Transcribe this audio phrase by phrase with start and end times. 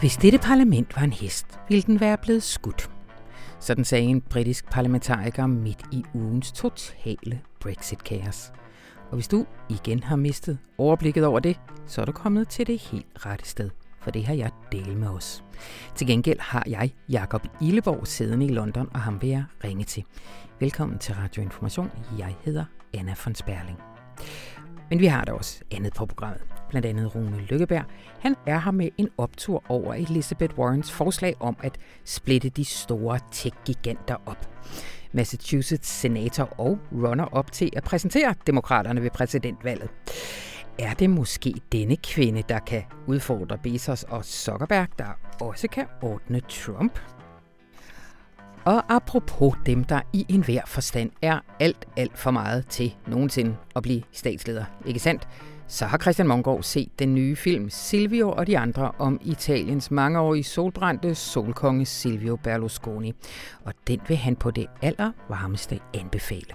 [0.00, 2.90] Hvis dette parlament var en hest, ville den være blevet skudt.
[3.60, 8.52] Sådan sagde en britisk parlamentariker midt i ugens totale Brexit-kaos.
[9.10, 12.78] Og hvis du igen har mistet overblikket over det, så er du kommet til det
[12.78, 13.70] helt rette sted.
[14.00, 15.44] For det har jeg delt med os.
[15.94, 20.04] Til gengæld har jeg Jakob Illeborg siddende i London, og ham vil jeg ringe til.
[20.60, 21.90] Velkommen til Radio Information.
[22.18, 23.78] Jeg hedder Anna von Sperling.
[24.90, 26.57] Men vi har da også andet på programmet.
[26.68, 27.84] Blandt andet Rune Lykkeberg.
[28.20, 33.18] Han er her med en optur over Elizabeth Warrens forslag om at splitte de store
[33.32, 34.48] tech-giganter op.
[35.12, 39.90] Massachusetts senator og runner op til at præsentere demokraterne ved præsidentvalget.
[40.78, 46.40] Er det måske denne kvinde, der kan udfordre Bezos og Zuckerberg, der også kan ordne
[46.40, 46.98] Trump?
[48.64, 53.82] Og apropos dem, der i enhver forstand er alt, alt for meget til nogensinde at
[53.82, 55.28] blive statsleder, ikke sandt?
[55.70, 60.44] Så har Christian Mongård set den nye film Silvio og de andre om Italiens mangeårige
[60.44, 63.12] solbrændte solkonge Silvio Berlusconi.
[63.64, 66.54] Og den vil han på det allervarmeste anbefale.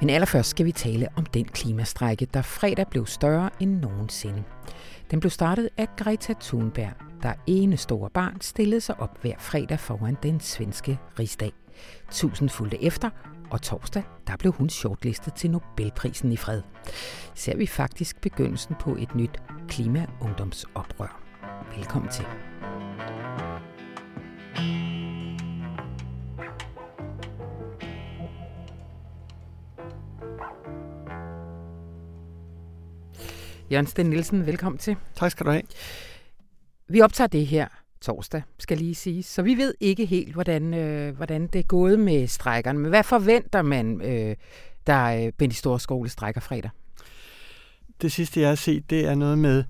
[0.00, 4.42] Men allerførst skal vi tale om den klimastrække, der fredag blev større end nogensinde.
[5.10, 9.80] Den blev startet af Greta Thunberg, der ene store barn stillede sig op hver fredag
[9.80, 11.52] foran den svenske rigsdag.
[12.10, 13.10] Tusind fulgte efter,
[13.54, 16.62] og torsdag der blev hun shortlistet til Nobelprisen i fred.
[17.34, 21.22] Ser vi faktisk begyndelsen på et nyt klimaungdomsoprør.
[21.76, 22.24] Velkommen til.
[33.70, 34.96] Jørgen Sten Nielsen, velkommen til.
[35.14, 35.62] Tak skal du have.
[36.88, 39.22] Vi optager det her torsdag, skal lige sige.
[39.22, 42.78] Så vi ved ikke helt, hvordan, øh, hvordan det er gået med strækkerne.
[42.78, 44.36] Men hvad forventer man, øh,
[44.86, 46.70] der øh, store skolestrækker fredag?
[48.02, 49.64] Det sidste, jeg har set, det er noget med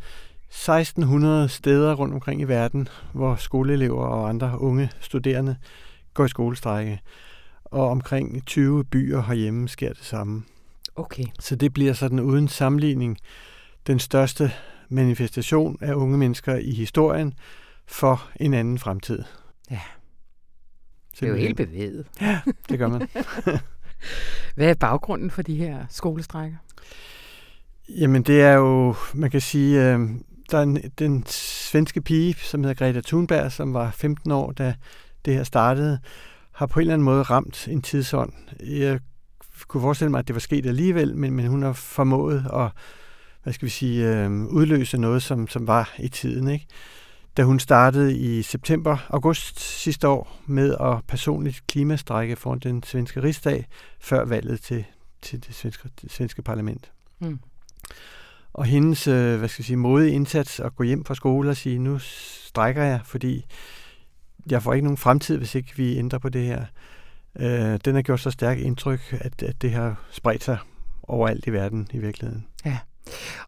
[0.48, 5.56] 1600 steder rundt omkring i verden, hvor skoleelever og andre unge studerende
[6.14, 7.00] går i skolestrække.
[7.64, 10.42] Og omkring 20 byer herhjemme sker det samme.
[10.96, 11.24] Okay.
[11.40, 13.18] Så det bliver sådan uden sammenligning
[13.86, 14.52] den største
[14.88, 17.34] manifestation af unge mennesker i historien
[17.86, 19.22] for en anden fremtid.
[19.70, 19.80] Ja.
[21.20, 22.06] Det er jo helt bevæget.
[22.20, 23.08] Ja, det gør man.
[24.56, 26.56] Hvad er baggrunden for de her skolestrækker?
[27.88, 30.00] Jamen det er jo, man kan sige, øh,
[30.50, 34.74] der er en, den svenske pige, som hedder Greta Thunberg, som var 15 år, da
[35.24, 35.98] det her startede,
[36.52, 38.32] har på en eller anden måde ramt en tidsånd.
[38.60, 39.00] Jeg
[39.68, 42.70] kunne forestille mig, at det var sket alligevel, men, men hun har formået at
[43.42, 46.48] hvad skal vi sige, øh, udløse noget, som, som var i tiden.
[46.48, 46.66] Ikke?
[47.36, 53.22] Da hun startede i september, august sidste år med at personligt klimastrække foran den svenske
[53.22, 53.66] rigsdag
[54.00, 54.84] før valget til,
[55.22, 56.92] til det svenske, det svenske parlament.
[57.18, 57.38] Mm.
[58.52, 61.56] Og hendes øh, hvad skal jeg sige, modige indsats at gå hjem fra skole og
[61.56, 63.46] sige, nu strækker jeg, fordi
[64.50, 66.64] jeg får ikke nogen fremtid, hvis ikke vi ændrer på det her.
[67.38, 70.58] Øh, den har gjort så stærkt indtryk, at, at det har spredt sig
[71.02, 72.46] overalt i verden i virkeligheden.
[72.64, 72.78] Ja.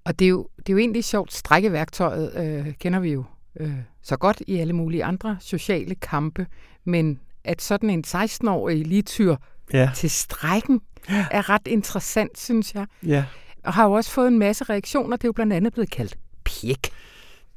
[0.04, 1.32] Og det er jo, det er jo egentlig sjovt.
[1.32, 3.24] Strækkeværktøjet øh, kender vi jo
[3.60, 3.72] øh,
[4.02, 6.46] så godt i alle mulige andre sociale kampe,
[6.84, 9.36] men at sådan en 16-årig lige tyr
[9.72, 9.90] ja.
[9.94, 10.80] til strækken
[11.10, 11.26] ja.
[11.30, 12.86] er ret interessant, synes jeg.
[13.06, 13.24] Ja.
[13.64, 15.16] Og har jo også fået en masse reaktioner.
[15.16, 16.90] Det er jo blandt andet blevet kaldt pjek.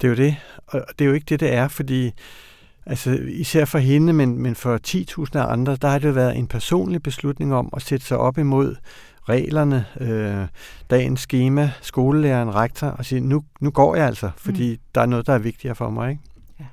[0.00, 2.12] Det er jo det, og det er jo ikke det, det er, fordi
[2.86, 6.36] altså, især for hende, men, men for 10.000 af andre, der har det jo været
[6.36, 8.76] en personlig beslutning om at sætte sig op imod
[9.28, 10.46] reglerne, øh,
[10.90, 14.78] dagens schema, skolelæreren, rektor, og sige, nu, nu går jeg altså, fordi mm.
[14.94, 16.10] der er noget, der er vigtigere for mig.
[16.10, 16.22] Ikke?
[16.60, 16.64] Ja.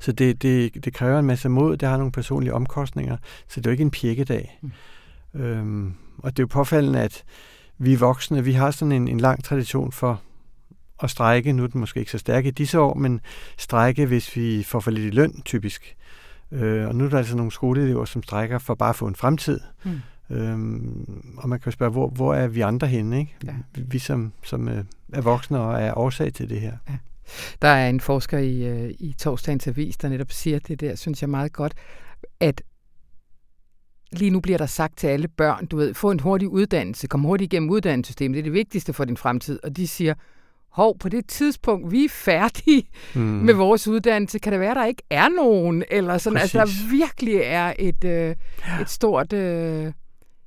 [0.00, 3.16] Så det, det, det kræver en masse mod, det har nogle personlige omkostninger,
[3.48, 4.58] så det er jo ikke en pjekkedag.
[4.62, 4.72] Mm.
[5.40, 7.24] Øhm, og det er jo påfaldende, at
[7.78, 10.20] vi voksne, vi har sådan en, en lang tradition for
[11.02, 13.20] at strække, nu er den måske ikke så stærk i disse år, men
[13.58, 15.96] strække, hvis vi får for lidt i løn, typisk.
[16.52, 19.14] Øh, og nu er der altså nogle skoleelever, som strækker for bare at få en
[19.14, 19.60] fremtid.
[19.84, 20.00] Mm.
[20.32, 23.18] Øhm, og man kan jo spørge, hvor, hvor er vi andre henne?
[23.18, 23.36] Ikke?
[23.44, 23.54] Ja.
[23.74, 26.72] Vi, vi som, som øh, er voksne og er årsag til det her.
[26.88, 26.94] Ja.
[27.62, 31.22] Der er en forsker i, øh, i torsdagens avis, der netop siger det der, synes
[31.22, 31.74] jeg meget godt,
[32.40, 32.62] at
[34.12, 37.22] lige nu bliver der sagt til alle børn, du ved, få en hurtig uddannelse, kom
[37.22, 39.58] hurtigt igennem uddannelsessystemet, det er det vigtigste for din fremtid.
[39.62, 40.14] Og de siger,
[40.70, 42.84] hov, på det tidspunkt, vi er færdige
[43.14, 43.20] mm.
[43.20, 45.84] med vores uddannelse, kan det være, der ikke er nogen?
[45.90, 46.54] Eller sådan, Præcis.
[46.54, 48.36] altså der virkelig er et, øh,
[48.80, 49.32] et stort...
[49.32, 49.92] Øh,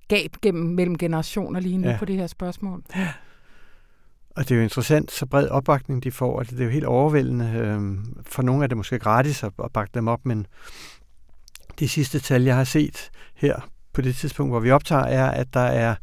[0.08, 1.98] gab gennem mellem generationer lige nu ja.
[1.98, 2.84] på det her spørgsmål.
[2.96, 3.14] Ja.
[4.36, 6.40] Og det er jo interessant, så bred opbakning de får.
[6.40, 7.52] Altså, det er jo helt overvældende.
[7.56, 10.48] Øhm, for nogle er det måske gratis at, at bakke dem op, men
[11.80, 15.54] de sidste tal, jeg har set her på det tidspunkt, hvor vi optager, er, at
[15.54, 15.96] der er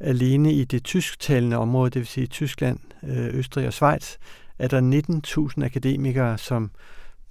[0.00, 4.16] alene i det tysktalende område, det vil sige Tyskland, øh, Østrig og Schweiz,
[4.58, 6.70] er der 19.000 akademikere, som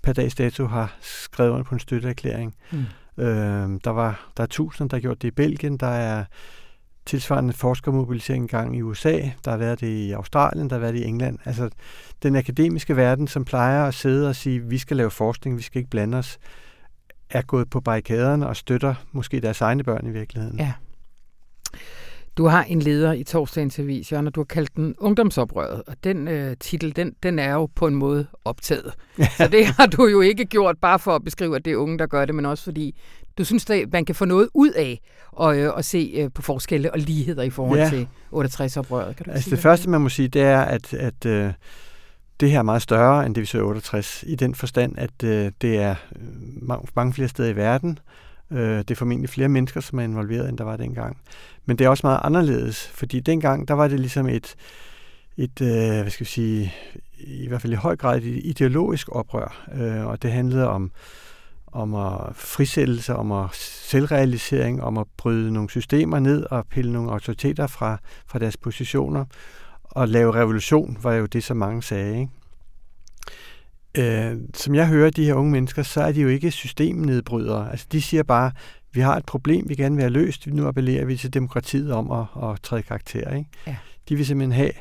[0.02, 2.56] per dags dato har skrevet under på en støtteerklæring.
[2.72, 2.86] Mm.
[3.18, 5.78] Øh, der, var, der er tusind, der har gjort det i Belgien.
[5.78, 6.24] Der er
[7.06, 9.20] tilsvarende forskermobilisering i gang i USA.
[9.46, 11.40] Der har været det i Australien, der har været det i England.
[11.46, 11.70] Altså
[12.24, 15.80] den akademiske verden, som plejer at sidde og sige, vi skal lave forskning, vi skal
[15.80, 16.38] ikke blande os,
[17.30, 20.60] er gået på barrikaderne og støtter måske deres egne børn i virkeligheden.
[20.60, 20.74] Ja.
[22.38, 25.96] Du har en leder i torsdagens avis, Jørgen, og du har kaldt den Ungdomsoprøret, og
[26.04, 28.94] den øh, titel, den, den er jo på en måde optaget.
[29.38, 32.00] Så det har du jo ikke gjort bare for at beskrive, at det er unge,
[32.00, 32.96] der gør det, men også fordi
[33.38, 35.00] du synes, at man kan få noget ud af
[35.42, 37.90] at, øh, at se øh, på forskelle og ligheder i forhold ja.
[37.90, 39.16] til 68-oprøret.
[39.16, 41.54] Kan du altså sige, det første, man må sige, det er, at, at øh,
[42.40, 45.24] det her er meget større end det, vi så i 68, i den forstand, at
[45.24, 46.22] øh, det er øh,
[46.62, 48.00] mange, mange flere steder i verden,
[48.52, 51.18] Øh, det er formentlig flere mennesker, som er involveret, end der var dengang.
[51.66, 54.56] Men det er også meget anderledes, fordi dengang, der var det ligesom et,
[55.38, 56.74] et øh, hvad skal vi sige,
[57.18, 60.92] i hvert fald i høj grad et ideologisk oprør, øh, og det handlede om,
[61.68, 67.12] om at frisættelse, om at selvrealisering, om at bryde nogle systemer ned og pille nogle
[67.12, 67.98] autoriteter fra,
[68.28, 69.26] fra deres positioner.
[69.84, 72.20] Og lave revolution var jo det, som mange sagde.
[72.20, 72.32] Ikke?
[73.98, 77.72] Øh, som jeg hører de her unge mennesker, så er de jo ikke systemnedbrydere.
[77.72, 78.52] Altså de siger bare,
[78.92, 82.12] vi har et problem, vi gerne vil have løst, nu appellerer vi til demokratiet om
[82.12, 83.36] at, at træde karakter.
[83.36, 83.50] Ikke?
[83.68, 83.76] Ja.
[84.10, 84.72] De vil simpelthen have,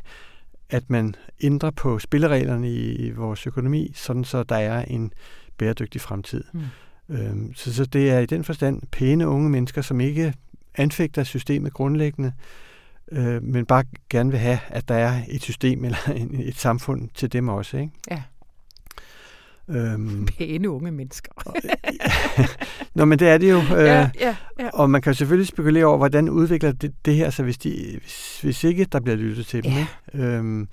[0.71, 5.13] at man ændrer på spillereglerne i vores økonomi, sådan så der er en
[5.59, 6.45] bæredygtig fremtid.
[6.53, 6.61] Mm.
[7.09, 10.35] Øhm, så, så det er i den forstand pæne unge mennesker, som ikke
[10.75, 12.33] anfægter systemet grundlæggende,
[13.13, 15.99] øh, men bare gerne vil have, at der er et system eller
[16.51, 17.77] et samfund til dem også.
[17.77, 17.93] Ikke?
[18.11, 18.23] Ja.
[19.69, 21.33] Øhm, Pæne unge mennesker.
[22.95, 23.57] Nå, men det er det jo.
[23.57, 24.69] Øh, ja, ja, ja.
[24.73, 28.41] Og man kan selvfølgelig spekulere over, hvordan udvikler det, det her sig, hvis, de, hvis,
[28.43, 29.73] hvis ikke der bliver lyttet til dem.
[29.73, 29.87] Ja.
[30.15, 30.69] Øhm,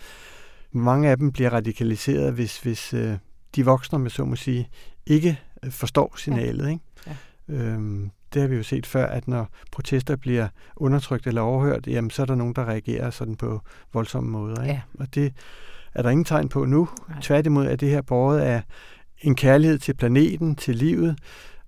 [0.72, 3.14] mange af dem bliver radikaliseret, hvis, hvis øh,
[3.56, 4.70] de voksne, med så må sige,
[5.06, 6.66] ikke øh, forstår signalet.
[6.66, 6.70] Ja.
[6.70, 6.84] Ikke?
[7.08, 7.54] Ja.
[7.54, 12.12] Øhm, det har vi jo set før, at når protester bliver undertrykt eller overhørt, jamen
[12.12, 13.62] så er der nogen, der reagerer sådan på
[13.94, 14.62] voldsomme måder.
[14.62, 14.74] Ikke?
[14.74, 14.82] Ja.
[15.00, 15.34] Og det
[15.96, 16.90] er der ingen tegn på nu.
[17.10, 17.18] Nej.
[17.22, 18.62] Tværtimod er det her båret af
[19.22, 21.18] en kærlighed til planeten, til livet,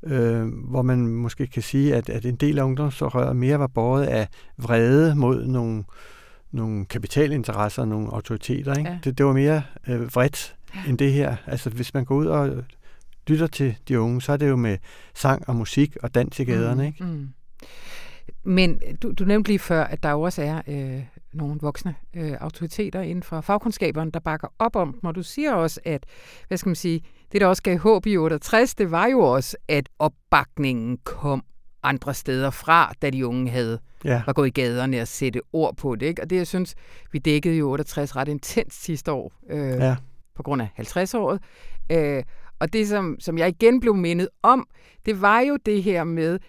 [0.03, 4.05] øh, hvor man måske kan sige, at, at en del af ungdomsoprøret mere var båret
[4.05, 4.27] af
[4.57, 5.83] vrede mod nogle,
[6.51, 8.75] nogle kapitalinteresser, nogle autoriteter.
[8.75, 8.89] Ikke?
[8.89, 8.97] Ja.
[9.03, 10.89] Det, det var mere øh, vredt ja.
[10.89, 11.35] end det her.
[11.47, 12.63] Altså hvis man går ud og
[13.27, 14.77] lytter til de unge, så er det jo med
[15.15, 16.81] sang og musik og dans i gaderne.
[16.81, 17.03] Mm, ikke?
[17.03, 17.29] Mm.
[18.43, 23.01] Men du, du nævnte lige før, at der også er øh, nogle voksne øh, autoriteter
[23.01, 25.05] inden for fagkundskaberne, der bakker op om dem.
[25.05, 26.05] Og du siger også, at
[26.47, 27.01] hvad skal man sige,
[27.31, 31.43] det, der også gav håb i 68, det var jo også, at opbakningen kom
[31.83, 34.21] andre steder fra, da de unge havde ja.
[34.25, 36.05] var gået i gaderne og sætte ord på det.
[36.05, 36.21] Ikke?
[36.21, 36.75] Og det, jeg synes,
[37.11, 39.95] vi dækkede jo 68 ret intens sidste år, øh, ja.
[40.35, 41.41] på grund af 50-året.
[41.91, 42.23] Øh,
[42.59, 44.67] og det, som, som jeg igen blev mindet om,
[45.05, 46.39] det var jo det her med,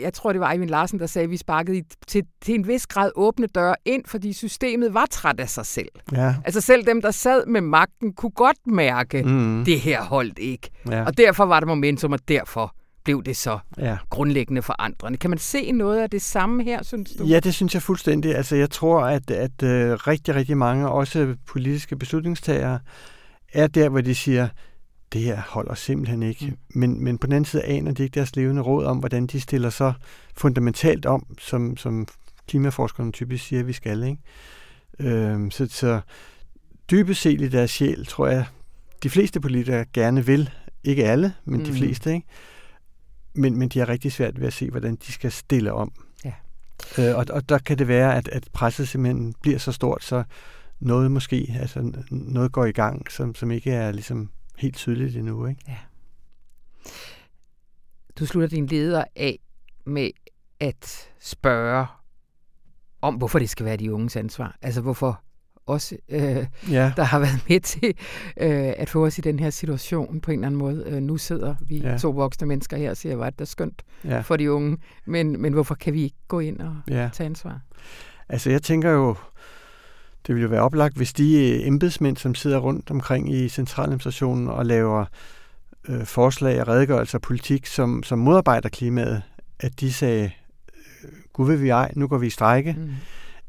[0.00, 2.86] jeg tror, det var Eivind Larsen, der sagde, at vi sparkede til, til en vis
[2.86, 5.88] grad åbne døre ind, fordi systemet var træt af sig selv.
[6.12, 6.34] Ja.
[6.44, 9.64] Altså selv dem, der sad med magten, kunne godt mærke, mm.
[9.64, 10.70] det her holdt ikke.
[10.90, 11.04] Ja.
[11.04, 12.74] Og derfor var det momentum, og derfor
[13.04, 13.96] blev det så ja.
[14.10, 15.18] grundlæggende forandrende.
[15.18, 17.24] Kan man se noget af det samme her, synes du?
[17.24, 18.36] Ja, det synes jeg fuldstændig.
[18.36, 19.68] Altså, jeg tror, at, at uh,
[20.06, 22.78] rigtig, rigtig mange, også politiske beslutningstagere,
[23.52, 24.48] er der, hvor de siger,
[25.14, 26.46] det her holder simpelthen ikke.
[26.46, 26.56] Mm.
[26.80, 29.40] Men, men på den anden side aner de ikke deres levende råd om, hvordan de
[29.40, 29.92] stiller så
[30.36, 32.06] fundamentalt om, som, som
[32.48, 34.02] klimaforskerne typisk siger, at vi skal.
[34.02, 34.22] Ikke?
[34.98, 36.00] Øhm, så, så
[36.90, 38.46] dybest set i deres sjæl, tror jeg,
[39.02, 40.50] de fleste politikere gerne vil.
[40.84, 41.66] Ikke alle, men mm.
[41.66, 42.14] de fleste.
[42.14, 42.26] Ikke?
[43.34, 45.92] Men, men de har rigtig svært ved at se, hvordan de skal stille om.
[46.24, 46.32] Ja.
[46.98, 50.24] Øh, og, og der kan det være, at, at presset simpelthen bliver så stort, så
[50.80, 55.46] noget måske, altså noget går i gang, som, som ikke er ligesom helt tydeligt endnu.
[55.46, 55.60] Ikke?
[55.68, 55.76] Ja.
[58.18, 59.38] Du slutter din leder af
[59.84, 60.10] med
[60.60, 61.86] at spørge
[63.00, 64.56] om, hvorfor det skal være de unges ansvar.
[64.62, 65.20] Altså hvorfor
[65.66, 66.92] også, øh, ja.
[66.96, 67.94] der har været med til
[68.36, 70.84] øh, at få os i den her situation på en eller anden måde.
[70.86, 71.98] Øh, nu sidder vi ja.
[71.98, 74.20] to voksne mennesker her og siger, at det er skønt ja.
[74.20, 77.10] for de unge, men, men hvorfor kan vi ikke gå ind og ja.
[77.12, 77.60] tage ansvar?
[78.28, 79.16] Altså jeg tænker jo,
[80.26, 84.48] det ville jo være oplagt, hvis de øh, embedsmænd, som sidder rundt omkring i centraladministrationen
[84.48, 85.04] og laver
[85.88, 89.22] øh, forslag og redegørelser og politik, som, som modarbejder klimaet,
[89.60, 90.30] at de sagde,
[91.04, 92.76] øh, gud vil vi ej, nu går vi i strække.
[92.78, 92.90] Mm.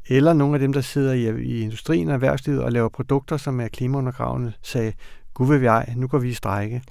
[0.08, 3.60] Eller nogle af dem, der sidder i, i industrien og erhvervslivet og laver produkter, som
[3.60, 4.92] er klimaundergravende, sagde,
[5.34, 6.82] gud vil vi ej, nu går vi i strække.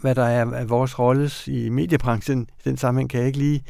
[0.00, 3.64] Hvad der er af vores rolle i mediebranchen, i den sammenhæng kan jeg ikke lige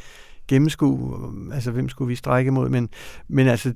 [0.49, 2.89] gennemskue, altså hvem skulle vi strække mod, men,
[3.29, 3.75] men altså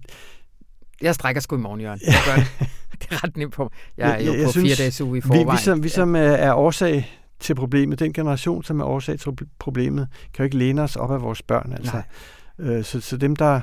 [1.05, 2.01] jeg strækker sgu i morgen, Jørgen.
[2.07, 2.69] Jeg gør det.
[3.01, 5.19] Det er ret nemt på Jeg er jo jeg, jeg på synes, fire dages uge
[5.19, 5.47] i forvejen.
[5.47, 9.31] Vi, vi som, vi som er årsag til problemet, den generation, som er årsag til
[9.59, 11.73] problemet, kan jo ikke læne os op af vores børn.
[11.73, 12.03] Altså.
[12.59, 13.61] Øh, så, så dem, der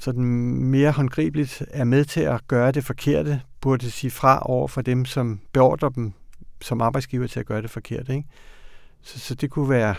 [0.00, 4.82] sådan mere håndgribeligt er med til at gøre det forkerte, burde sige fra over for
[4.82, 6.12] dem, som beordrer dem
[6.60, 8.14] som arbejdsgiver til at gøre det forkerte.
[8.14, 8.28] Ikke?
[9.02, 9.94] Så, så det kunne være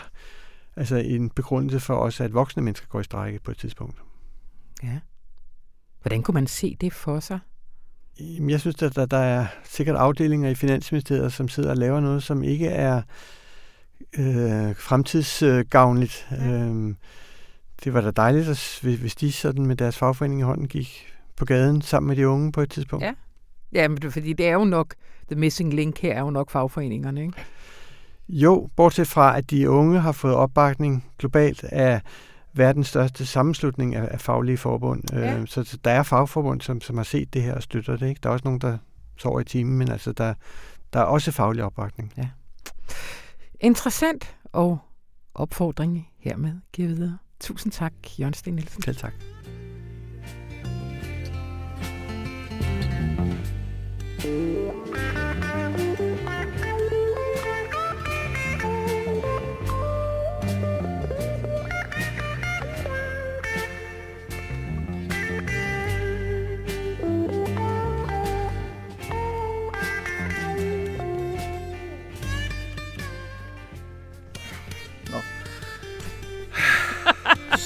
[0.76, 3.98] altså en begrundelse for os, at voksne mennesker går i strække på et tidspunkt.
[4.82, 4.98] Ja.
[6.02, 7.38] Hvordan kunne man se det for sig?
[8.20, 12.00] Jamen, jeg synes, at der, der er sikkert afdelinger i Finansministeriet, som sidder og laver
[12.00, 13.02] noget, som ikke er
[14.18, 16.28] øh, fremtidsgavnligt.
[16.30, 16.50] Ja.
[16.50, 16.94] Øh,
[17.84, 21.44] det var da dejligt, at, hvis de sådan med deres fagforening i hånden gik på
[21.44, 23.04] gaden sammen med de unge på et tidspunkt.
[23.04, 23.12] Ja,
[23.72, 24.94] ja men det, fordi det er jo nok,
[25.30, 27.34] the missing link her er jo nok fagforeningerne, ikke?
[28.28, 32.00] Jo, bortset fra, at de unge har fået opbakning globalt af
[32.58, 35.02] verdens største sammenslutning af, af faglige forbund.
[35.12, 35.38] Ja.
[35.38, 38.08] Øh, så, så der er fagforbund, som, som har set det her og støtter det.
[38.08, 38.20] Ikke?
[38.22, 38.78] Der er også nogen, der
[39.16, 40.34] sover i timen, men altså der,
[40.92, 42.12] der er også faglig opbakning.
[42.16, 42.28] Ja.
[43.60, 44.78] Interessant og
[45.34, 47.18] opfordring hermed givet videre.
[47.40, 48.82] Tusind tak, Jørgen Sten Nielsen.
[48.82, 49.12] Selv tak.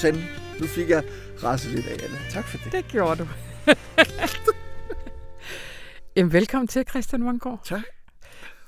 [0.02, 0.16] Send.
[0.60, 1.02] Nu fik jeg
[1.42, 2.18] rasset lidt af Anna.
[2.30, 2.72] Tak for det.
[2.72, 3.26] Det gjorde du.
[6.16, 7.60] Jamen, velkommen til, Christian Vangård.
[7.64, 7.80] Tak.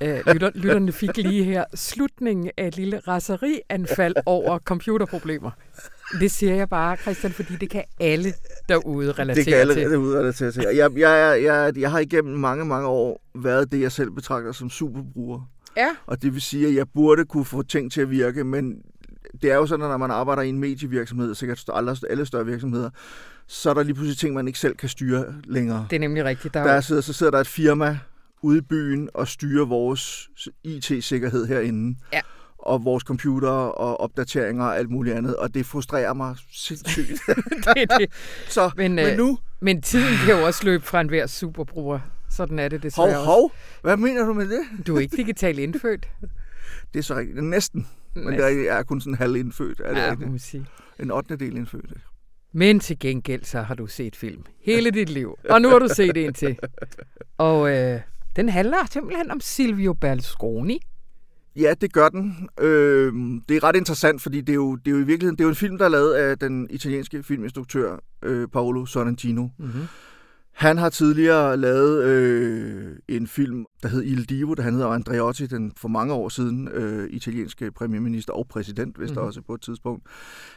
[0.00, 5.50] Øh, lytter, lytterne fik lige her slutningen af et lille raserianfald over computerproblemer.
[6.20, 8.32] Det siger jeg bare, Christian, fordi det kan alle
[8.68, 9.44] derude relatere til.
[9.44, 9.90] Det kan alle til.
[9.90, 10.64] derude relatere til.
[10.74, 14.70] Jeg, jeg, jeg, jeg har igennem mange, mange år været det, jeg selv betragter som
[14.70, 15.50] superbruger.
[15.76, 15.88] Ja.
[16.06, 18.82] Og det vil sige, at jeg burde kunne få ting til at virke, men
[19.42, 22.46] det er jo sådan, at når man arbejder i en medievirksomhed, sikkert alle, alle større
[22.46, 22.90] virksomheder,
[23.46, 25.86] så er der lige pludselig ting, man ikke selv kan styre længere.
[25.90, 26.54] Det er nemlig rigtigt.
[26.54, 27.98] Der, der sidder, så sidder der et firma
[28.42, 30.28] ude i byen og styrer vores
[30.64, 31.98] IT-sikkerhed herinde.
[32.12, 32.20] Ja.
[32.58, 35.36] Og vores computer og opdateringer og alt muligt andet.
[35.36, 37.20] Og det frustrerer mig sindssygt.
[37.74, 38.12] det er det.
[38.48, 39.38] så, men, men øh, nu...
[39.60, 41.98] Men tiden kan jo også løbe fra enhver superbruger.
[42.30, 43.52] Sådan er det desværre hov, hov.
[43.82, 44.86] Hvad mener du med det?
[44.86, 46.08] Du er ikke digitalt indfødt.
[46.92, 47.44] Det er så rigtigt.
[47.44, 47.86] Næsten.
[48.14, 49.80] Men det er, er kun sådan halv indfødt.
[49.84, 50.66] Er det ja, må sige.
[51.00, 51.36] En 8.
[51.36, 51.92] del indfødt.
[52.52, 55.38] Men til gengæld så har du set film hele dit liv.
[55.50, 56.58] Og nu har du set en til.
[57.38, 58.00] Og øh,
[58.36, 60.80] den handler simpelthen om Silvio Berlusconi.
[61.56, 62.48] Ja, det gør den.
[62.60, 63.12] Øh,
[63.48, 65.46] det er ret interessant, fordi det er, jo, det er jo i virkeligheden det er
[65.46, 69.48] jo en film, der er lavet af den italienske filminstruktør øh, Paolo Sorrentino.
[69.58, 69.86] Mm-hmm.
[70.54, 75.46] Han har tidligere lavet øh, en film, der hed Il Divo, der han hedder Andreotti,
[75.46, 79.14] den for mange år siden øh, italienske premierminister og præsident, hvis mm-hmm.
[79.14, 80.06] der også på et tidspunkt.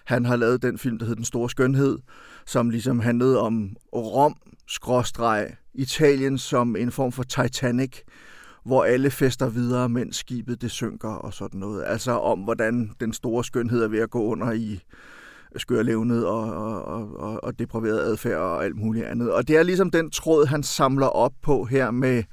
[0.06, 1.98] Han har lavet den film, der hed Den Store Skønhed,
[2.46, 4.36] som ligesom handlede om Rom,
[4.68, 7.98] skråstreg, Italien som en form for Titanic,
[8.66, 11.84] hvor alle fester videre, mens skibet det synker og sådan noget.
[11.88, 14.80] Altså om, hvordan den store skønhed er ved at gå under i
[15.58, 19.32] skørlevnet og, og, og, og depraveret adfærd og alt muligt andet.
[19.32, 22.24] Og det er ligesom den tråd, han samler op på her med,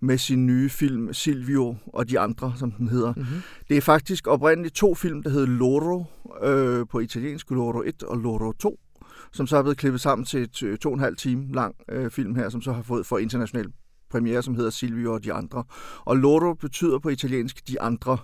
[0.00, 3.14] med sin nye film Silvio og de andre, som den hedder.
[3.16, 3.42] Mm-hmm.
[3.68, 6.04] Det er faktisk oprindeligt to film, der hedder Loro
[6.42, 8.78] øh, på italiensk, Loro 1 og Loro 2,
[9.32, 12.10] som så er blevet klippet sammen til et to og en halv time lang øh,
[12.10, 13.66] film her, som så har fået for international
[14.10, 15.64] premiere, som hedder Silvio og de andre.
[16.04, 18.18] Og Loro betyder på italiensk de andre.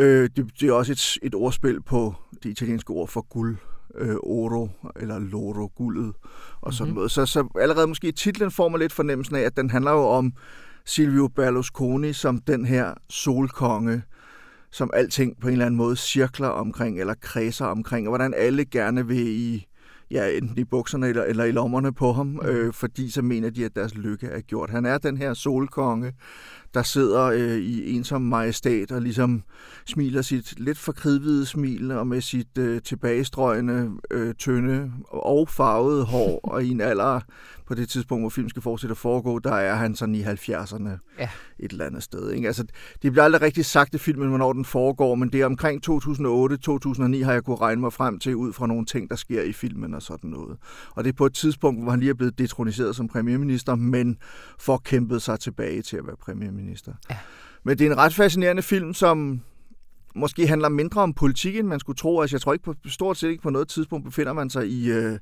[0.00, 3.56] Øh, det, det er også et, et ordspil på det italienske ord for guld,
[3.94, 6.12] øh, oro eller loro, guldet
[6.60, 6.94] og sådan mm-hmm.
[6.94, 7.10] noget.
[7.10, 10.32] Så, så allerede måske titlen får mig lidt fornemmelsen af, at den handler jo om
[10.84, 14.02] Silvio Berlusconi som den her solkonge,
[14.70, 18.64] som alting på en eller anden måde cirkler omkring eller kredser omkring, og hvordan alle
[18.64, 19.66] gerne vil i
[20.10, 22.40] ja, enten i bukserne eller, eller i lommerne på ham, mm.
[22.44, 24.70] øh, fordi så mener de, at deres lykke er gjort.
[24.70, 26.12] Han er den her solkonge,
[26.74, 29.42] der sidder øh, i ensom majestæt og ligesom
[29.86, 36.40] smiler sit lidt forkridvede smil og med sit øh, tilbagestrøgende, øh, tynde og farvede hår
[36.52, 37.20] og i en alder
[37.70, 40.88] på det tidspunkt, hvor film skal fortsætte at foregå, der er han sådan i 70'erne
[41.18, 41.28] ja.
[41.58, 42.30] et eller andet sted.
[42.30, 42.46] Ikke?
[42.46, 42.64] Altså,
[43.02, 47.24] det bliver aldrig rigtig sagt i filmen, hvornår den foregår, men det er omkring 2008-2009
[47.24, 49.94] har jeg kunne regne mig frem til ud fra nogle ting, der sker i filmen
[49.94, 50.56] og sådan noget.
[50.90, 54.18] Og det er på et tidspunkt, hvor han lige er blevet detroniseret som premierminister, men
[54.58, 56.59] får kæmpet sig tilbage til at være premierminister.
[57.10, 57.16] Ja.
[57.64, 59.40] Men det er en ret fascinerende film, som
[60.14, 62.20] måske handler mindre om politik, end man skulle tro.
[62.20, 64.90] Altså, jeg tror ikke på, stort set ikke på noget tidspunkt befinder man sig i,
[64.90, 65.18] øh,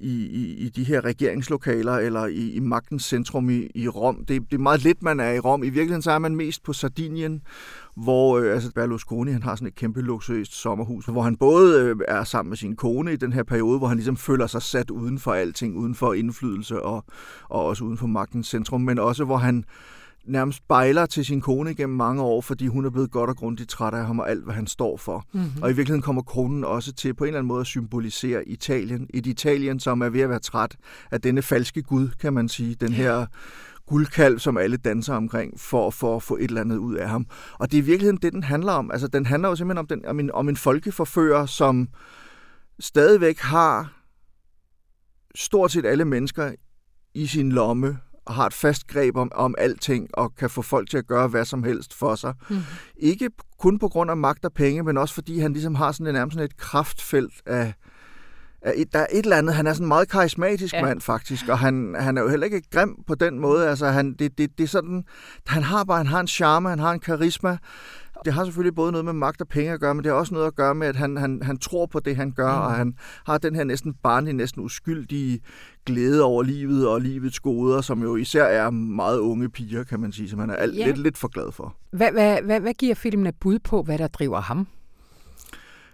[0.00, 4.24] i, i, i de her regeringslokaler eller i, i magtens centrum i, i Rom.
[4.24, 5.62] Det, det er meget lidt, man er i Rom.
[5.62, 7.42] I virkeligheden så er man mest på Sardinien,
[7.96, 11.96] hvor øh, altså Berlusconi han har sådan et kæmpe luksuriøst sommerhus, hvor han både øh,
[12.08, 14.90] er sammen med sin kone i den her periode, hvor han ligesom føler sig sat
[14.90, 17.04] uden for alting, uden for indflydelse og,
[17.48, 19.64] og også uden for magtens centrum, men også hvor han
[20.28, 23.70] nærmest spejler til sin kone gennem mange år, fordi hun er blevet godt og grundigt
[23.70, 25.24] træt af ham og alt, hvad han står for.
[25.32, 25.62] Mm-hmm.
[25.62, 29.06] Og i virkeligheden kommer konen også til på en eller anden måde at symbolisere Italien.
[29.14, 30.76] Et Italien, som er ved at være træt
[31.10, 32.74] af denne falske gud, kan man sige.
[32.74, 33.26] Den her
[33.86, 37.26] guldkalv, som alle danser omkring, for, for at få et eller andet ud af ham.
[37.58, 38.90] Og det er i virkeligheden det, den handler om.
[38.90, 41.88] Altså, den handler jo simpelthen om, den, om, en, om en folkeforfører, som
[42.80, 43.92] stadigvæk har
[45.34, 46.52] stort set alle mennesker
[47.14, 50.98] i sin lomme, har et fast greb om, om alting, og kan få folk til
[50.98, 52.34] at gøre hvad som helst for sig.
[52.50, 52.56] Mm.
[52.96, 56.06] Ikke kun på grund af magt og penge, men også fordi han ligesom har sådan
[56.06, 57.74] en, nærmest sådan et kraftfelt af,
[58.62, 60.82] af der er et eller andet, han er sådan en meget karismatisk ja.
[60.84, 64.12] mand faktisk, og han, han er jo heller ikke grim på den måde, altså han,
[64.12, 65.04] det, det, det er sådan,
[65.46, 67.58] han har bare, han har en charme, han har en karisma,
[68.24, 70.34] det har selvfølgelig både noget med magt og penge at gøre, men det har også
[70.34, 72.60] noget at gøre med, at han, han, han tror på det, han gør, mm.
[72.60, 72.94] og han
[73.26, 75.40] har den her næsten barnlige, næsten uskyldige
[75.86, 80.12] glæde over livet og livets goder, som jo især er meget unge piger, kan man
[80.12, 80.86] sige, som han er alt, ja.
[80.86, 81.76] lidt, lidt for glad for.
[81.90, 84.66] Hvad, hvad, hvad, hvad giver filmen et bud på, hvad der driver ham?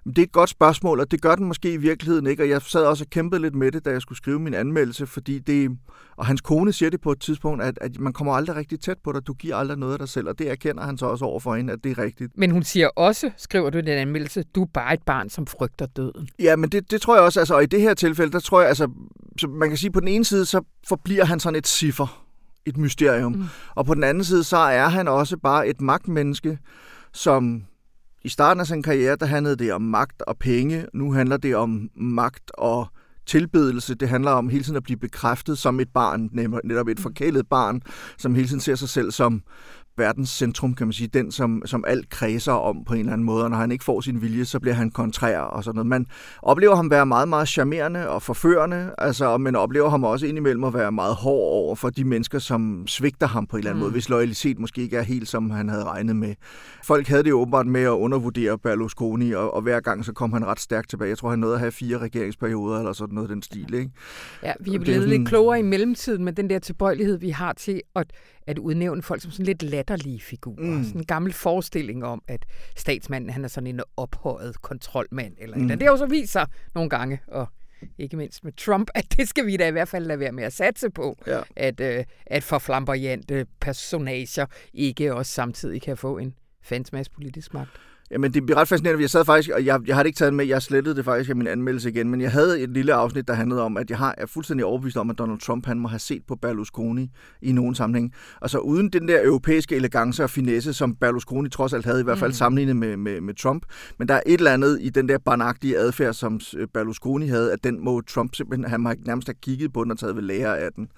[0.06, 2.42] Det er et godt spørgsmål, og det gør den måske i virkeligheden ikke.
[2.42, 5.06] Og jeg sad også og kæmpede lidt med det, da jeg skulle skrive min anmeldelse,
[5.06, 5.78] fordi det,
[6.16, 8.98] og hans kone siger det på et tidspunkt, at, at man kommer aldrig rigtig tæt
[9.04, 11.24] på dig, du giver aldrig noget af dig selv, og det erkender han så også
[11.24, 12.32] over for hende, at det er rigtigt.
[12.38, 15.46] Men hun siger også, skriver du i den anmeldelse, du er bare et barn, som
[15.46, 16.28] frygter døden.
[16.38, 18.60] Ja, men det, det tror jeg også, altså, og i det her tilfælde, der tror
[18.60, 18.88] jeg, altså,
[19.40, 22.24] så man kan sige, på den ene side, så forbliver han sådan et ciffer,
[22.66, 23.44] et mysterium, mm.
[23.74, 26.58] og på den anden side, så er han også bare et magtmenneske,
[27.12, 27.64] som
[28.24, 30.86] i starten af sin karriere, der handlede det om magt og penge.
[30.92, 32.86] Nu handler det om magt og
[33.26, 33.94] tilbedelse.
[33.94, 36.30] Det handler om hele tiden at blive bekræftet som et barn,
[36.64, 37.82] netop et forkælet barn,
[38.18, 39.42] som hele tiden ser sig selv som
[39.96, 43.24] verdens centrum, kan man sige, den, som, som alt kredser om på en eller anden
[43.24, 45.86] måde, og når han ikke får sin vilje, så bliver han kontrær og sådan noget.
[45.86, 46.06] Man
[46.42, 50.74] oplever ham være meget, meget charmerende og forførende, altså, men oplever ham også indimellem at
[50.74, 53.84] være meget hård over for de mennesker, som svigter ham på en eller anden mm.
[53.84, 56.34] måde, hvis loyalitet måske ikke er helt, som han havde regnet med.
[56.84, 60.46] Folk havde det åbenbart med at undervurdere Berlusconi, og, og hver gang så kom han
[60.46, 61.08] ret stærkt tilbage.
[61.08, 63.90] Jeg tror, han nåede at have fire regeringsperioder, eller sådan noget den stil, ikke?
[64.42, 65.18] Ja, vi er blevet sådan...
[65.18, 68.06] lidt klogere i mellemtiden med den der tilbøjelighed, vi har til at
[68.46, 70.64] at udnævne folk som sådan lidt latterlige figurer.
[70.64, 70.84] Mm.
[70.84, 75.34] Sådan en gammel forestilling om, at statsmanden han er sådan en ophøjet kontrolmand.
[75.38, 75.68] Eller mm.
[75.68, 77.46] Det har jo så vist sig nogle gange, og
[77.98, 80.44] ikke mindst med Trump, at det skal vi da i hvert fald lade være med
[80.44, 81.40] at satse på, ja.
[81.56, 87.54] at, øh, at for flamboyante personager ikke også samtidig kan få en fans masse politisk
[87.54, 87.70] magt.
[88.14, 89.02] Jamen, det bliver ret fascinerende.
[89.02, 91.30] Jeg sad faktisk, og jeg, jeg har det ikke taget med, jeg slettede det faktisk
[91.30, 93.98] af min anmeldelse igen, men jeg havde et lille afsnit, der handlede om, at jeg
[93.98, 97.10] har, er fuldstændig overbevist om, at Donald Trump han må have set på Berlusconi
[97.42, 98.12] i nogen sammenhæng.
[98.42, 102.18] Altså uden den der europæiske elegance og finesse, som Berlusconi trods alt havde, i hvert
[102.18, 102.34] fald mm.
[102.34, 103.64] sammenlignet med, med, med Trump.
[103.98, 107.52] Men der er et eller andet i den der barnagtige adfærd, som øh, Berlusconi havde,
[107.52, 110.22] at den må Trump simpelthen, han må nærmest have kigget på den og taget ved
[110.22, 110.88] lære af den.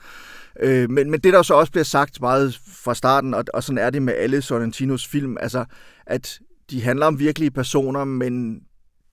[0.60, 3.78] Øh, men, men det, der så også bliver sagt meget fra starten, og, og sådan
[3.78, 5.64] er det med alle Sorrentinos film, altså
[6.06, 8.60] at de handler om virkelige personer, men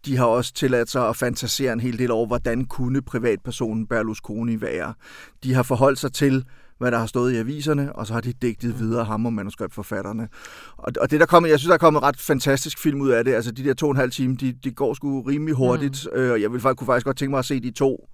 [0.05, 4.61] de har også tilladt sig at fantasere en hel del over, hvordan kunne privatpersonen Berlusconi
[4.61, 4.93] være.
[5.43, 6.45] De har forholdt sig til,
[6.77, 10.27] hvad der har stået i aviserne, og så har de digtet videre ham og manuskriptforfatterne.
[10.77, 13.25] Og, og det der kommer, jeg synes, der er kommet ret fantastisk film ud af
[13.25, 13.33] det.
[13.33, 16.19] Altså de der to og en halv time, de, de går sgu rimelig hurtigt, mm.
[16.19, 18.09] øh, jeg vil faktisk, kunne faktisk godt tænke mig at se de to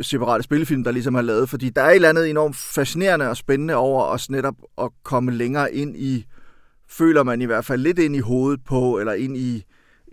[0.00, 3.36] separate spillefilm, der ligesom har lavet, fordi der er et eller andet enormt fascinerende og
[3.36, 6.26] spændende over os netop at komme længere ind i
[6.92, 9.64] føler man i hvert fald lidt ind i hovedet på, eller ind i,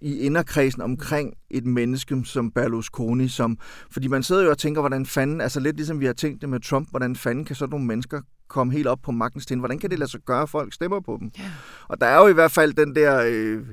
[0.01, 3.57] i inderkredsen omkring et menneske som Berlusconi, som,
[3.91, 6.49] fordi man sidder jo og tænker, hvordan fanden, altså lidt ligesom vi har tænkt det
[6.49, 9.59] med Trump, hvordan fanden kan sådan nogle mennesker komme helt op på magtens sten?
[9.59, 11.31] Hvordan kan det lade sig gøre, at folk stemmer på dem?
[11.39, 11.49] Yeah.
[11.87, 13.23] Og der er jo i hvert fald den der...
[13.27, 13.63] Øh,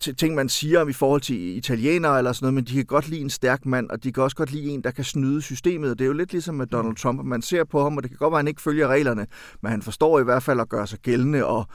[0.00, 3.08] ting, man siger om i forhold til italienere eller sådan noget, men de kan godt
[3.08, 5.98] lide en stærk mand, og de kan også godt lide en, der kan snyde systemet.
[5.98, 8.10] Det er jo lidt ligesom med Donald Trump, at man ser på ham, og det
[8.10, 9.26] kan godt være, at han ikke følger reglerne,
[9.62, 11.66] men han forstår i hvert fald at gøre sig gældende og,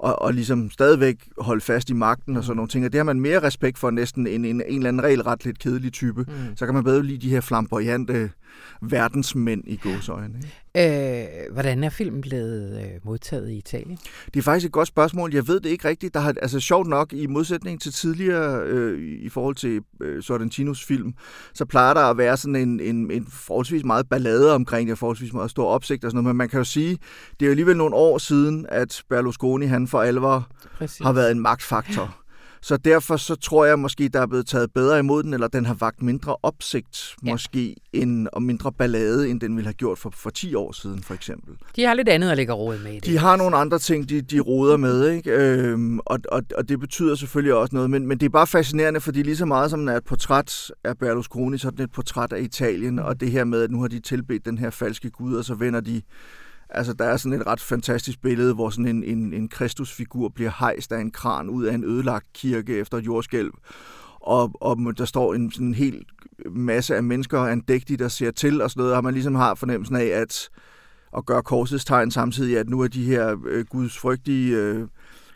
[0.00, 2.84] og, og ligesom stadigvæk holde fast i magten og sådan nogle ting.
[2.84, 5.58] Og det har man mere respekt for næsten end en, en eller anden regelret lidt
[5.58, 6.20] kedelig type.
[6.20, 6.56] Mm.
[6.56, 8.30] Så kan man bedre lide de her flamboyante
[8.82, 10.34] verdensmænd i gåsøjne.
[10.76, 13.98] Øh, hvordan er filmen blevet øh, modtaget i Italien?
[14.34, 15.34] Det er faktisk et godt spørgsmål.
[15.34, 16.14] Jeg ved det ikke rigtigt.
[16.14, 20.84] Der har, altså sjovt nok, i modsætning til tidligere øh, i forhold til øh, Sorrentinos
[20.84, 21.14] film,
[21.54, 25.32] så plejer der at være sådan en, en, en forholdsvis meget ballade omkring det, forholdsvis
[25.32, 26.34] meget stor opsigt og sådan noget.
[26.34, 26.98] Men man kan jo sige,
[27.40, 30.46] det er jo alligevel nogle år siden, at Berlusconi han for alvor
[30.78, 31.06] Præcis.
[31.06, 32.20] har været en magtfaktor.
[32.62, 35.66] Så derfor så tror jeg måske, der er blevet taget bedre imod den, eller den
[35.66, 37.32] har vagt mindre opsigt ja.
[37.32, 41.02] måske, end, og mindre ballade, end den ville have gjort for, for 10 år siden,
[41.02, 41.54] for eksempel.
[41.76, 43.04] De har lidt andet at lægge råd med i det.
[43.04, 45.30] De har nogle andre ting, de, de roder med, ikke?
[45.30, 49.00] Øhm, og, og, og det betyder selvfølgelig også noget, men, men det er bare fascinerende,
[49.00, 52.32] fordi lige så meget som er et portræt af Berlusconi, så er den et portræt
[52.32, 55.34] af Italien, og det her med, at nu har de tilbedt den her falske gud,
[55.34, 56.02] og så vender de
[56.72, 60.50] Altså, der er sådan et ret fantastisk billede, hvor sådan en, en, en kristusfigur bliver
[60.58, 63.50] hejst af en kran ud af en ødelagt kirke efter et jordskælv.
[64.20, 66.04] Og, og der står en sådan en hel
[66.50, 69.96] masse af mennesker andægtige, der ser til og sådan noget, og man ligesom har fornemmelsen
[69.96, 70.50] af, at
[71.16, 74.88] at gøre korsets tegn samtidig, at nu er de her øh, gudsfrygtige øh,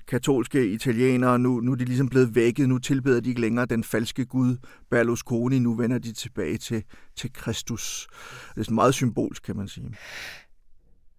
[0.09, 3.85] katolske italienere, nu, nu er de ligesom blevet vækket, nu tilbeder de ikke længere den
[3.85, 4.57] falske gud
[4.91, 6.85] Berlusconi, nu vender de tilbage til,
[7.17, 8.07] til Kristus.
[8.55, 9.95] Det er sådan meget symbolsk, kan man sige.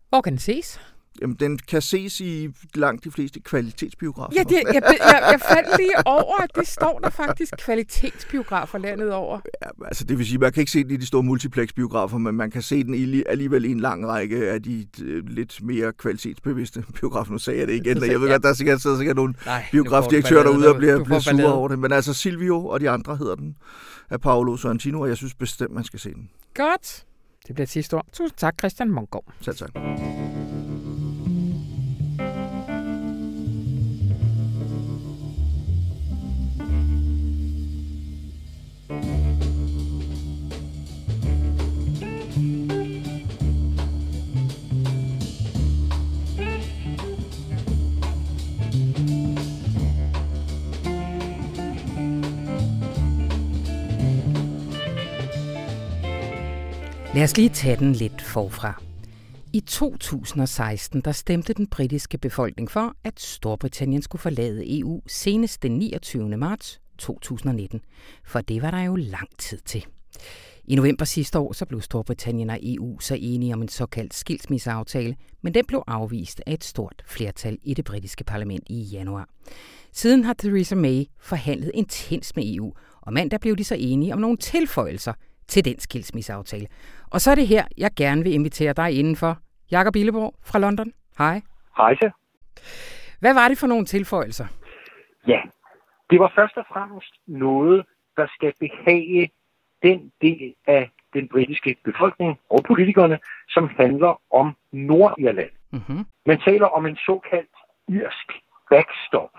[0.09, 0.79] Hvor kan den ses?
[1.21, 4.33] Jamen, den kan ses i langt de fleste kvalitetsbiografer.
[4.35, 9.13] Ja, det, jeg, jeg, jeg faldt lige over, at det står der faktisk kvalitetsbiografer landet
[9.13, 9.39] over.
[9.61, 12.35] Ja, altså det vil sige, man kan ikke se den i de store multiplexbiografer, men
[12.35, 15.93] man kan se den i, alligevel i en lang række af de øh, lidt mere
[15.93, 17.31] kvalitetsbevidste biografer.
[17.31, 19.65] Nu sagde jeg det igen, jeg ved godt, der er sikkert, sidder sikkert nogle Nej,
[19.71, 21.79] biografdirektører derude og bliver, bliver sure over det.
[21.79, 23.57] Men altså Silvio og de andre hedder den
[24.09, 26.29] af Paolo Sorrentino, og jeg synes bestemt, man skal se den.
[26.53, 27.04] Godt.
[27.47, 28.05] Det bliver sidste ord.
[28.13, 29.25] Tusind tak, Christian Mongård.
[29.41, 29.69] Selv tak.
[57.15, 58.81] Lad os lige tage den lidt forfra.
[59.53, 65.71] I 2016 der stemte den britiske befolkning for, at Storbritannien skulle forlade EU senest den
[65.71, 66.37] 29.
[66.37, 67.81] marts 2019.
[68.25, 69.85] For det var der jo lang tid til.
[70.65, 75.15] I november sidste år så blev Storbritannien og EU så enige om en såkaldt skilsmisseaftale,
[75.41, 79.29] men den blev afvist af et stort flertal i det britiske parlament i januar.
[79.91, 84.19] Siden har Theresa May forhandlet intens med EU, og mandag blev de så enige om
[84.19, 85.13] nogle tilføjelser
[85.47, 86.67] til den skilsmisseaftale.
[87.11, 89.37] Og så er det her, jeg gerne vil invitere dig indenfor.
[89.71, 90.91] Jakob Illeborg fra London.
[91.17, 91.41] Hej.
[91.77, 92.09] Hej så.
[93.19, 94.45] Hvad var det for nogle tilføjelser?
[95.27, 95.41] Ja,
[96.09, 97.85] det var først og fremmest noget,
[98.17, 99.31] der skal behage
[99.83, 105.49] den del af den britiske befolkning og politikerne, som handler om Nordirland.
[105.71, 106.05] Mm-hmm.
[106.25, 107.55] Man taler om en såkaldt
[107.87, 108.27] irsk
[108.69, 109.33] backstop.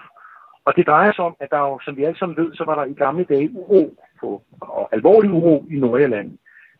[0.66, 2.74] Og det drejer sig om, at der jo, som vi alle sammen ved, så var
[2.74, 6.38] der i gamle dage uro på, og alvorlig uro i Nordirland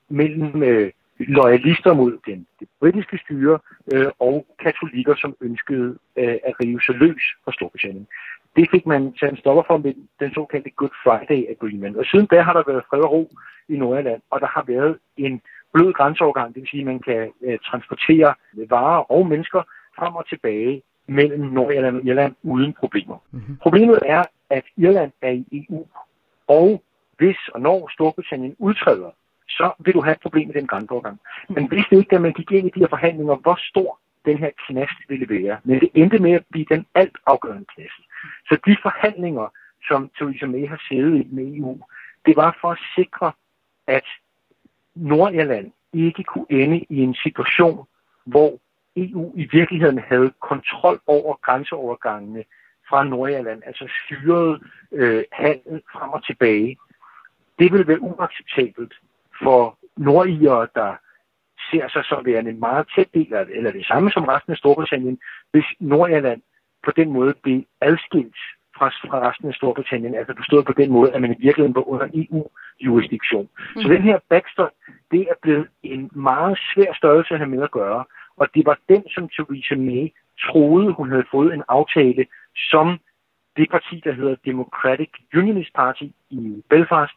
[0.08, 3.58] mellem øh, loyalister mod den, det britiske styre
[3.92, 8.06] øh, og katolikker, som ønskede øh, at rive sig løs fra Storbritannien.
[8.56, 11.96] Det fik man sat en stopper for med den såkaldte Good Friday Agreement.
[11.96, 13.30] Og siden da har der været fred og ro
[13.68, 15.40] i Nordjylland, og der har været en
[15.74, 18.34] blød grænseovergang, det vil sige, at man kan øh, transportere
[18.68, 19.62] varer og mennesker
[19.98, 23.18] frem og tilbage mellem Nordjylland og Irland uden problemer.
[23.30, 23.56] Mm-hmm.
[23.56, 25.86] Problemet er, at Irland er i EU,
[26.48, 26.82] og
[27.16, 29.10] hvis og når Storbritannien udtræder,
[29.48, 31.20] så vil du have et problem med den grænseovergang.
[31.48, 34.50] Men vidste ikke, at man gik ind i de her forhandlinger, hvor stor den her
[34.66, 35.58] knast ville være.
[35.64, 38.00] Men det endte med at blive den alt afgørende knast.
[38.48, 39.48] Så de forhandlinger,
[39.88, 41.78] som Theresa May har siddet i med EU,
[42.26, 43.32] det var for at sikre,
[43.86, 44.04] at
[44.94, 47.86] Nordirland ikke kunne ende i en situation,
[48.24, 48.58] hvor
[48.96, 52.44] EU i virkeligheden havde kontrol over grænseovergangene
[52.88, 54.60] fra Nordirland, altså styrede
[54.92, 56.76] øh, handel frem og tilbage.
[57.58, 58.94] Det vil være uacceptabelt
[59.42, 60.94] for nordigere, der
[61.70, 64.58] ser sig som værende en meget tæt del af eller det samme som resten af
[64.58, 65.18] Storbritannien,
[65.52, 66.42] hvis Nordirland
[66.84, 68.36] på den måde blev adskilt
[68.76, 71.88] fra, fra resten af Storbritannien, altså stod på den måde, at man i virkeligheden var
[71.88, 73.48] under EU-jurisdiktion.
[73.76, 73.82] Mm.
[73.82, 74.70] Så den her backstop,
[75.10, 78.04] det er blevet en meget svær størrelse at have med at gøre,
[78.36, 80.08] og det var den, som Theresa May
[80.46, 82.26] troede, hun havde fået en aftale,
[82.70, 82.98] som
[83.56, 87.16] det parti, der hedder Democratic Unionist Party i Belfast,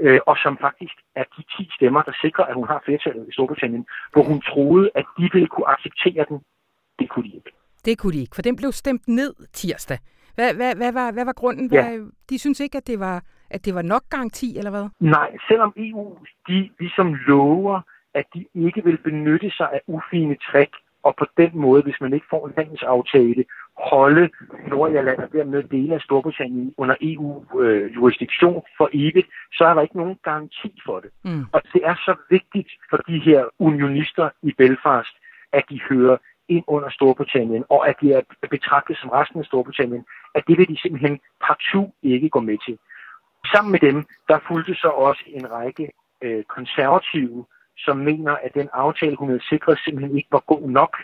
[0.00, 3.32] øh, og som faktisk er de 10 stemmer, der sikrer, at hun har flertallet i
[3.32, 6.38] Storbritannien, hvor hun troede, at de ville kunne acceptere den.
[6.98, 7.50] Det kunne de ikke.
[7.84, 9.98] Det kunne de ikke, for den blev stemt ned tirsdag.
[10.34, 11.70] Hvad, hvad, hvad, var, hvad var grunden?
[11.72, 11.82] Ja.
[11.82, 14.88] Hvad, de synes ikke, at det var at det var nok garanti, eller hvad?
[15.00, 16.16] Nej, selvom EU
[16.48, 17.80] de ligesom lover,
[18.20, 22.12] at de ikke vil benytte sig af ufine træk, og på den måde, hvis man
[22.12, 23.44] ikke får en handelsaftale,
[23.78, 24.30] holde
[24.68, 29.96] Nordirland og dermed dele af Storbritannien under EU-jurisdiktion øh, for evigt, så er der ikke
[29.96, 31.10] nogen garanti for det.
[31.24, 31.44] Mm.
[31.52, 35.14] Og det er så vigtigt for de her unionister i Belfast,
[35.52, 36.16] at de hører
[36.48, 40.04] ind under Storbritannien, og at de er betragtet som resten af Storbritannien,
[40.34, 42.78] at det vil de simpelthen partout ikke gå med til.
[43.52, 45.90] Sammen med dem, der fulgte så også en række
[46.22, 47.44] øh, konservative,
[47.78, 50.96] som mener, at den aftale, hun havde sikret, simpelthen ikke var god nok,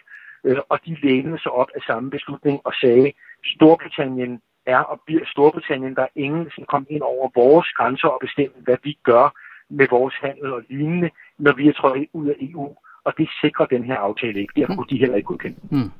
[0.44, 3.12] øh, og de lænede sig op af samme beslutning og sagde,
[3.44, 8.18] Storbritannien er og bliver Storbritannien, der er ingen, som kommer ind over vores grænser og
[8.20, 9.26] bestemme, hvad vi gør
[9.70, 12.76] med vores handel og lignende, når vi er trådt ud af EU.
[13.04, 14.52] Og det sikrer den her aftale ikke.
[14.56, 15.56] Derfor kunne de heller ikke godkende.
[15.70, 15.90] Mm.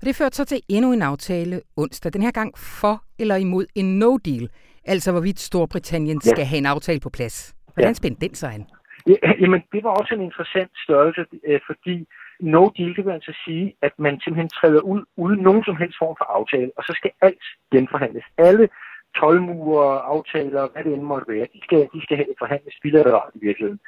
[0.00, 2.12] Og det førte så til endnu en aftale onsdag.
[2.12, 4.48] Den her gang for eller imod en no-deal.
[4.84, 6.30] Altså hvorvidt Storbritannien ja.
[6.30, 7.54] skal have en aftale på plads.
[7.74, 7.94] Hvordan ja.
[7.94, 8.66] spændte den sig an?
[9.06, 12.06] Ja, jamen, det var også en interessant størrelse, øh, fordi
[12.40, 15.98] no deal, det vil altså sige, at man simpelthen træder ud uden nogen som helst
[15.98, 18.24] form for aftale, og så skal alt genforhandles.
[18.38, 18.68] Alle
[19.16, 23.80] tolvmure, aftaler, hvad det end måtte være, de skal, de skal forhandles bilateralt i virkeligheden.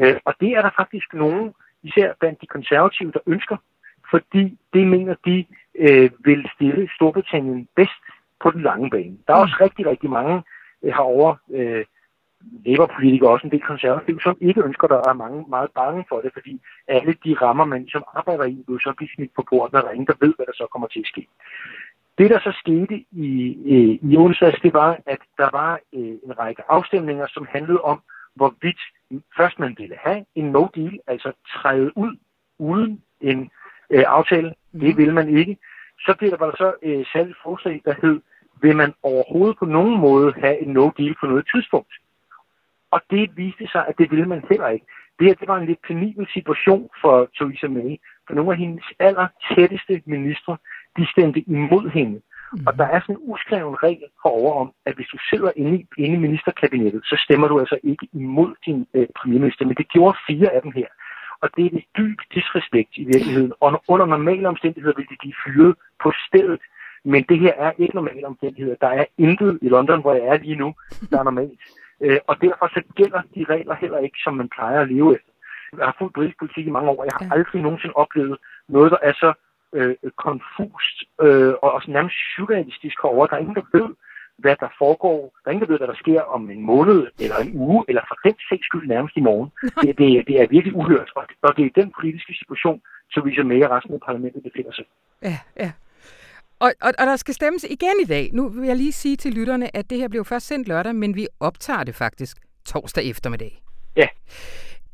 [0.00, 3.56] Øh, og det er der faktisk nogen, især blandt de konservative, der ønsker,
[4.10, 8.02] fordi det mener de øh, vil stille Storbritannien bedst
[8.42, 9.18] på den lange bane.
[9.26, 9.64] Der er også mm.
[9.64, 10.42] rigtig, rigtig mange
[10.82, 11.84] øh, herovre, øh,
[12.66, 16.30] Labour-politikere, også en del konservative, som ikke ønsker, der er mange meget bange for det,
[16.32, 19.80] fordi alle de rammer, man som arbejder i, vil så blive smidt på bordet, når
[19.80, 21.26] der er ingen, der ved, hvad der så kommer til at ske.
[22.18, 23.28] Det, der så skete i,
[23.74, 28.00] i, i onsdags, det var, at der var øh, en række afstemninger, som handlede om,
[28.34, 28.80] hvorvidt
[29.36, 32.16] først man ville have en no-deal, altså træde ud
[32.58, 33.50] uden en
[33.90, 34.54] øh, aftale.
[34.72, 34.98] Det mhm.
[34.98, 35.56] vil man ikke.
[35.98, 38.20] Så blev der var der så øh, særligt forslag, der hed,
[38.60, 41.94] vil man overhovedet på nogen måde have en no-deal på noget tidspunkt?
[42.94, 44.86] Og det viste sig, at det ville man heller ikke.
[45.18, 48.84] Det her det var en lidt penibel situation for Theresa May, for nogle af hendes
[48.98, 50.56] aller tætteste ministre,
[50.96, 52.20] de stemte imod hende.
[52.52, 52.66] Mm.
[52.66, 55.86] Og der er sådan en uskreven regel herover om, at hvis du sidder inde i,
[55.98, 59.64] inde i ministerkabinettet, så stemmer du altså ikke imod din øh, premierminister.
[59.66, 60.86] Men det gjorde fire af dem her.
[61.42, 63.52] Og det er en dyb disrespekt i virkeligheden.
[63.60, 66.60] Og under normale omstændigheder vil de blive fyret på stedet.
[67.04, 68.76] Men det her er ikke normale omstændigheder.
[68.80, 70.74] Der er intet i London, hvor jeg er lige nu,
[71.10, 71.60] der er normalt.
[72.04, 75.30] Øh, og derfor så gælder de regler heller ikke, som man plejer at leve efter.
[75.78, 78.36] Jeg har fulgt britisk politik i mange år, og jeg har aldrig nogensinde oplevet
[78.68, 79.32] noget, der er så
[79.74, 79.94] øh,
[80.26, 83.28] konfust øh, og også nærmest surrealistisk herovre.
[83.30, 83.88] Der er ingen, der ved,
[84.38, 85.18] hvad der foregår.
[85.40, 88.02] Der er ingen, der ved, hvad der sker om en måned, eller en uge, eller
[88.08, 89.50] for den sags skyld nærmest i morgen.
[89.82, 92.80] Det, det, det er virkelig uhørt, og, og det er den politiske situation,
[93.12, 94.84] som vi som mere resten af parlamentet befinder sig.
[95.22, 95.70] Ja, ja.
[96.64, 98.30] Og, og, og der skal stemmes igen i dag.
[98.32, 101.16] Nu vil jeg lige sige til lytterne, at det her blev først sendt lørdag, men
[101.16, 103.62] vi optager det faktisk torsdag eftermiddag.
[103.96, 104.08] Ja.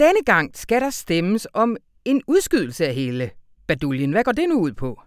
[0.01, 3.31] Denne gang skal der stemmes om en udskydelse af hele
[3.69, 4.13] baduljen.
[4.13, 5.03] Hvad går det nu ud på?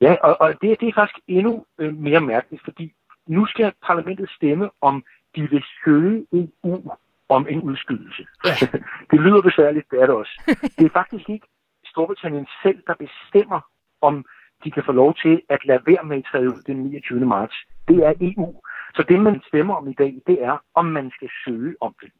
[0.00, 2.92] Ja, og, og det, det er faktisk endnu øh, mere mærkeligt, fordi
[3.26, 5.04] nu skal parlamentet stemme om,
[5.36, 6.90] de vil søge EU
[7.28, 8.26] om en udskydelse.
[8.44, 8.54] Ja.
[9.10, 10.34] det lyder besværligt, det er det også.
[10.78, 11.46] det er faktisk ikke
[11.84, 13.60] Storbritannien selv, der bestemmer,
[14.00, 14.24] om
[14.64, 17.26] de kan få lov til at lade være med at træde ud den 29.
[17.26, 17.56] marts.
[17.88, 18.54] Det er EU.
[18.94, 22.10] Så det, man stemmer om i dag, det er, om man skal søge om det.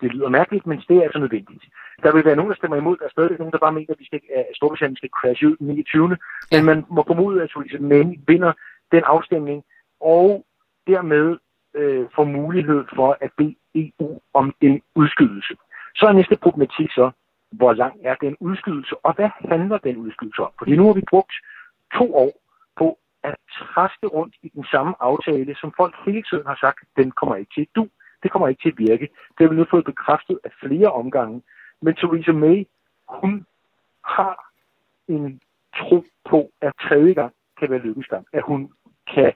[0.00, 1.64] Det lyder mærkeligt, men det er altså nødvendigt.
[2.02, 2.96] Der vil være nogen, der stemmer imod.
[2.96, 5.56] Der er stadig nogen, der bare mener, at, vi skal, at Storbritannien skal crash ud
[5.56, 6.16] den 29.
[6.52, 6.56] Ja.
[6.56, 8.52] Men man må formode, at Theresa May vinder
[8.92, 9.64] den afstemning,
[10.00, 10.46] og
[10.86, 11.38] dermed
[11.74, 15.54] øh, får mulighed for at bede EU om en udskydelse.
[15.96, 17.10] Så er næste problematik så,
[17.52, 20.50] hvor lang er den udskydelse, og hvad handler den udskydelse om?
[20.58, 21.32] Fordi nu har vi brugt
[21.98, 22.32] to år
[22.76, 27.10] på at træske rundt i den samme aftale, som folk hele tiden har sagt, den
[27.10, 27.88] kommer ikke til du,
[28.22, 29.08] det kommer ikke til at virke.
[29.38, 31.42] Det har vi nu fået bekræftet af flere omgange.
[31.82, 32.64] Men Theresa May,
[33.08, 33.46] hun
[34.04, 34.52] har
[35.08, 35.40] en
[35.76, 38.26] tro på, at tredje gang kan være lykkesgang.
[38.32, 38.72] At hun
[39.14, 39.32] kan,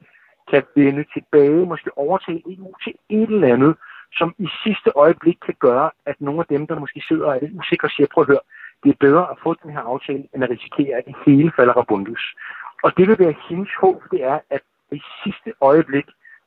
[0.50, 3.76] kan vende tilbage, måske overtage EU til et eller andet,
[4.12, 7.40] som i sidste øjeblik kan gøre, at nogle af dem, der måske sidder og er
[7.40, 8.44] lidt usikre, siger, prøv at høre,
[8.84, 11.72] det er bedre at få den her aftale, end at risikere, at det hele falder
[11.72, 12.34] rabundus.
[12.82, 16.04] Og det vil være hendes håb, det er, at i sidste øjeblik,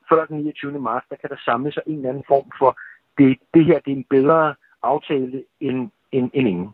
[0.09, 0.79] før den 29.
[0.79, 2.77] marts, der kan der samle sig en eller anden form for,
[3.17, 6.69] det, det her det er en bedre aftale end, end, end ingen.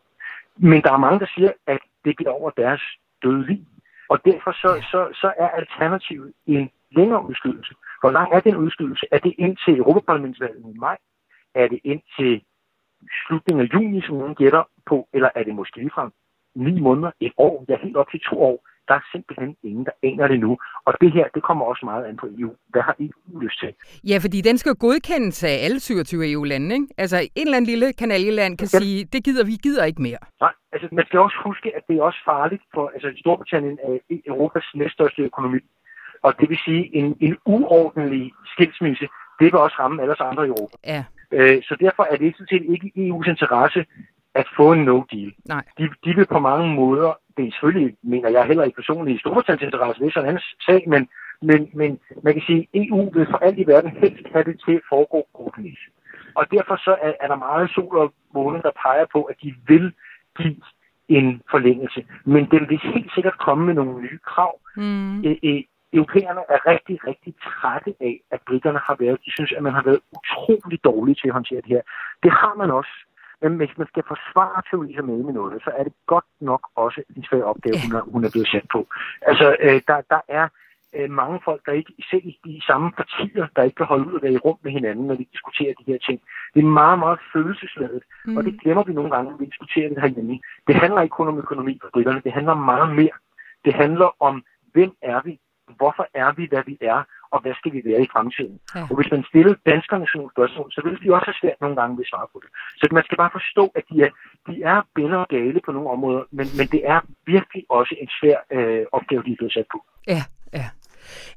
[0.57, 2.81] Men der er mange, der siger, at det bliver over deres
[3.23, 3.65] døde.
[4.09, 7.73] Og derfor så, så, så er alternativet en længere udskydelse.
[8.01, 9.05] Hvor lang er den udskydelse?
[9.11, 10.97] Er det indtil Europaparlamentsvalget i maj?
[11.55, 12.43] Er det indtil
[13.27, 16.11] slutningen af juni, som nogen gætter på, eller er det måske ligefrem
[16.55, 18.67] ni måneder, et år, ja helt op til to år.
[18.87, 20.57] Der er simpelthen ingen, der aner det nu.
[20.85, 22.51] Og det her, det kommer også meget an på EU.
[22.69, 23.73] Hvad har EU lyst til?
[24.09, 26.87] Ja, fordi den skal godkendes af alle 27 EU-lande, ikke?
[26.97, 28.79] Altså, en eller anden lille kanalieland kan ja.
[28.79, 30.17] sige, det gider vi gider ikke mere.
[30.41, 33.97] Nej, altså man skal også huske, at det er også farligt for, altså Storbritannien er
[34.25, 35.59] Europas næststørste økonomi.
[36.21, 39.07] Og det vil sige, en, en uordentlig skilsmisse,
[39.39, 40.75] det vil også ramme alle andre i Europa.
[40.87, 41.03] Ja.
[41.33, 43.85] Øh, så derfor er det sådan set ikke i EU's interesse
[44.35, 45.31] at få en no-deal.
[45.45, 45.63] Nej.
[45.77, 49.19] De, de vil på mange måder, det er selvfølgelig, mener jeg heller ikke personligt i
[49.19, 51.07] Storbritanniens interesse, det er sådan en anden sag, men,
[51.41, 54.61] men, men man kan sige, at EU vil for alt i verden helst have det
[54.65, 55.79] til at foregå ordentligt.
[56.35, 59.55] Og derfor så er, er der meget sol og måne, der peger på, at de
[59.67, 59.93] vil
[60.37, 60.55] give
[61.07, 62.05] en forlængelse.
[62.25, 64.59] Men den vil helt sikkert komme med nogle nye krav.
[64.77, 65.21] Mm.
[65.21, 69.63] E- e- europæerne er rigtig, rigtig trætte af, at britterne har været, de synes, at
[69.63, 71.81] man har været utrolig dårlig til at håndtere det her.
[72.23, 72.93] Det har man også.
[73.41, 77.01] Men hvis man skal forsvare Theresa May med noget, så er det godt nok også
[77.17, 78.87] en svær opgave, hun er, hun er blevet sat på.
[79.21, 80.47] Altså, øh, der, der er
[80.95, 84.15] øh, mange folk, der ikke, selv i de samme partier, der ikke kan holde ud
[84.15, 86.21] at være i rum med hinanden, når vi diskuterer de her ting.
[86.53, 88.37] Det er meget, meget følelsesladet, mm.
[88.37, 90.39] og det glemmer vi nogle gange, når vi diskuterer det herhjemme.
[90.67, 93.17] Det handler ikke kun om økonomi for britterne, det handler meget mere.
[93.65, 95.39] Det handler om, hvem er vi,
[95.77, 96.99] hvorfor er vi, hvad vi er,
[97.33, 98.59] og hvad skal vi være i fremtiden.
[98.75, 98.83] Ja.
[98.89, 101.75] Og hvis man stiller danskerne sådan nogle spørgsmål, så vil de også have svært nogle
[101.79, 102.49] gange ved at svare på det.
[102.79, 104.11] Så man skal bare forstå, at de er,
[104.47, 106.99] de er bænder og gale på nogle områder, men, men det er
[107.33, 109.79] virkelig også en svær øh, opgave, de er blevet sat på.
[110.07, 110.23] Ja,
[110.59, 110.67] ja.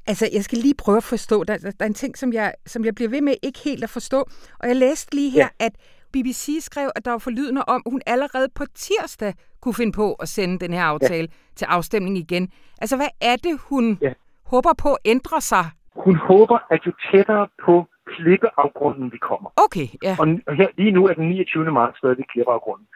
[0.07, 1.43] Altså, jeg skal lige prøve at forstå.
[1.43, 3.83] Der, der, der er en ting, som jeg, som jeg bliver ved med ikke helt
[3.83, 4.19] at forstå.
[4.59, 5.65] Og jeg læste lige her, ja.
[5.65, 5.73] at
[6.13, 10.13] BBC skrev, at der var forlydende om, at hun allerede på tirsdag kunne finde på
[10.13, 11.55] at sende den her aftale ja.
[11.55, 12.51] til afstemning igen.
[12.81, 14.13] Altså, hvad er det, hun ja.
[14.45, 15.65] håber på at ændre sig?
[15.95, 19.49] Hun håber, at jo tættere på klippeafgrunden vi kommer.
[19.65, 20.15] Okay, ja.
[20.19, 21.71] Og her, lige nu er den 29.
[21.71, 22.87] marts stadig klippeafgrunden.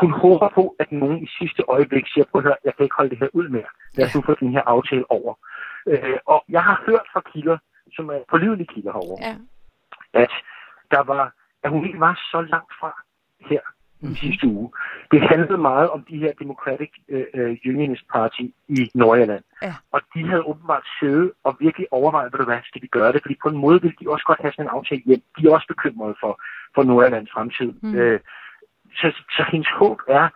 [0.00, 3.10] Hun håber på, at nogen i sidste øjeblik siger, at høre, jeg kan ikke holde
[3.10, 3.70] det her ud mere.
[3.94, 5.34] Lad os nu få den her aftale over.
[5.86, 7.58] Øh, og jeg har hørt fra kilder,
[7.96, 9.34] som er pålidelige kilder herovre, ja.
[10.22, 10.32] at
[10.90, 11.24] der var,
[11.64, 13.02] at hun ikke var så langt fra
[13.50, 13.60] her
[14.00, 14.12] mm-hmm.
[14.12, 14.72] i sidste uge.
[15.10, 19.44] Det handlede meget om de her Democratic uh, Unionist Party i Nordjylland.
[19.62, 19.74] Ja.
[19.92, 23.22] Og de havde åbenbart siddet og virkelig overvejet, hvad skal vi gøre det?
[23.22, 25.22] Fordi på en måde vil de også godt have sådan en aftale hjem.
[25.38, 26.40] De er også bekymrede for,
[26.74, 27.72] for Nordjyllands fremtid.
[27.82, 27.94] Mm.
[27.98, 28.18] Uh,
[28.94, 30.28] så, så hendes håb er,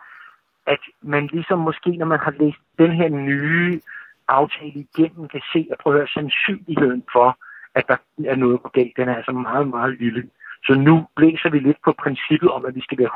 [0.67, 3.81] at man ligesom måske, når man har læst den her nye
[4.29, 7.39] aftale igennem, kan se at prøve at sandsynligheden for,
[7.75, 10.31] at der er noget på galt, den er altså meget, meget lille.
[10.67, 13.13] Så nu blæser vi lidt på princippet om, at vi skal være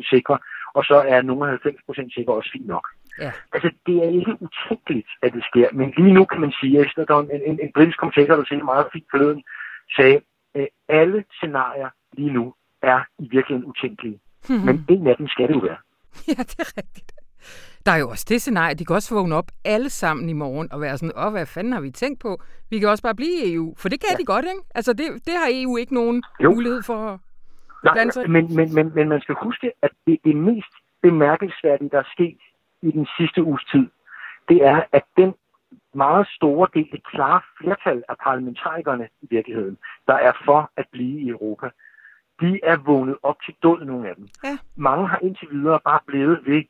[0.00, 0.38] 100% sikre,
[0.74, 2.88] og så er nogle 90% sikre også fint nok.
[3.18, 3.32] Ja.
[3.52, 7.08] Altså, det er ikke utænkeligt, at det sker, men lige nu kan man sige, at
[7.08, 9.42] der er en, en, en britisk kommentator, der siger meget fint forleden,
[9.96, 10.20] sagde,
[10.54, 14.18] at alle scenarier lige nu er i virkeligheden utænkelige.
[14.48, 14.66] Mm-hmm.
[14.66, 15.80] Men en af dem skal det jo være.
[16.28, 17.12] Ja, det er rigtigt.
[17.86, 20.72] Der er jo også det scenarie, de kan også vågne op alle sammen i morgen
[20.72, 22.42] og være sådan, åh, hvad fanden har vi tænkt på?
[22.70, 24.16] Vi kan også bare blive i EU, for det kan ja.
[24.16, 24.62] de godt, ikke?
[24.74, 26.50] Altså, det, det har EU ikke nogen jo.
[26.50, 27.18] mulighed for at
[27.92, 31.98] blande sig men, men, men, men man skal huske, at det, det mest bemærkelsesværdige, der
[31.98, 32.38] er sket
[32.82, 33.86] i den sidste uges tid,
[34.48, 35.34] det er, at den
[35.94, 41.20] meget store del, det klare flertal af parlamentarikerne i virkeligheden, der er for at blive
[41.20, 41.70] i Europa,
[42.40, 44.28] de er vågnet op til død, nogle af dem.
[44.44, 44.58] Ja.
[44.76, 46.62] Mange har indtil videre bare blevet ved,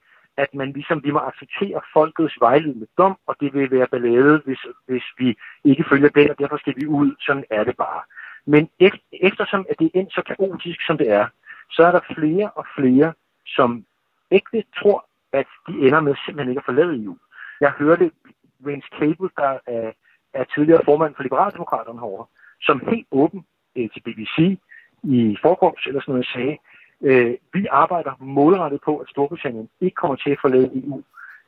[0.43, 4.61] at man ligesom, vi må acceptere folkets vejledende dom, og det vil være ballade, hvis,
[4.87, 7.11] hvis vi ikke følger den, og derfor skal vi ud.
[7.21, 8.03] Sådan er det bare.
[8.47, 8.69] Men
[9.13, 11.27] eftersom at det er endt så kaotisk, som det er,
[11.71, 13.13] så er der flere og flere,
[13.47, 13.85] som
[14.31, 17.17] ikke tror, at de ender med simpelthen ikke at forlade EU.
[17.61, 18.11] Jeg hørte
[18.59, 19.93] Vince Cable, der er,
[20.35, 22.27] er tidligere formand for Liberaldemokraterne herovre,
[22.61, 23.45] som helt åben
[23.77, 24.59] øh, til BBC
[25.03, 26.59] i forgårs eller sådan noget sagde,
[27.03, 31.03] øh, vi arbejder målrettet på, at Storbritannien ikke kommer til at forlade EU.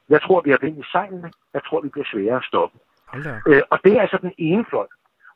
[0.08, 1.30] Jeg tror, vi har vind i sejlene.
[1.54, 2.78] Jeg tror, vi bliver svære at stoppe.
[3.48, 4.86] Øh, og det er altså den ene fløj.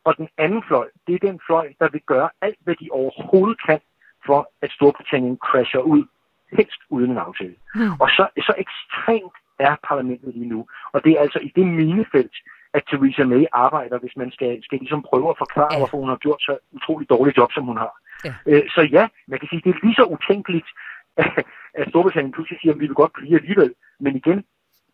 [0.04, 3.58] Og den anden fløj, det er den fløj, der vil gøre alt, hvad de overhovedet
[3.66, 3.80] kan,
[4.26, 6.04] for at Storbritannien crasher ud,
[6.52, 7.56] helst uden en aftale.
[7.74, 7.92] Mm.
[8.00, 10.66] Og så, så ekstremt er parlamentet lige nu.
[10.92, 12.34] Og det er altså i det minefelt,
[12.76, 15.78] at Theresa May arbejder, hvis man skal, skal ligesom prøve at forklare, ja.
[15.78, 17.94] hvorfor hun har gjort så utroligt dårligt job, som hun har.
[18.24, 18.34] Ja.
[18.46, 20.68] Øh, så ja, man kan sige, det er lige så utænkeligt,
[21.80, 23.74] at Storbritannien pludselig siger, at vi vil godt blive alligevel.
[24.00, 24.44] Men igen,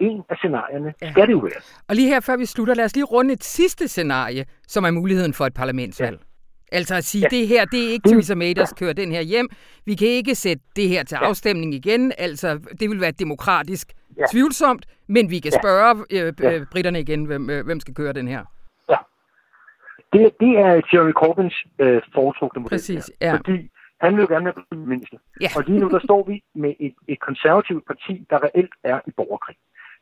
[0.01, 1.11] en af scenarierne ja.
[1.11, 1.61] skal det jo være.
[1.88, 4.90] Og lige her før vi slutter, lad os lige runde et sidste scenarie, som er
[4.90, 6.19] muligheden for et parlamentsvalg.
[6.21, 6.27] Ja.
[6.73, 7.37] Altså at sige, ja.
[7.37, 9.49] det her, det er ikke Theresa May, der kører den her hjem.
[9.87, 11.27] Vi kan ikke sætte det her til ja.
[11.29, 12.12] afstemning igen.
[12.18, 14.24] Altså, det vil være demokratisk ja.
[14.33, 16.64] tvivlsomt, men vi kan spørge øh, ja.
[16.70, 18.45] britterne igen, hvem, øh, hvem skal køre den her.
[20.13, 22.71] Det, det er Jeremy Corbyns øh, foretrukne model.
[22.71, 23.33] Præcis, ja.
[23.37, 25.19] Fordi han vil jo gerne være minister.
[25.41, 25.49] Ja.
[25.57, 29.11] Og lige nu, der står vi med et, et konservativt parti, der reelt er i
[29.17, 29.57] borgerkrig.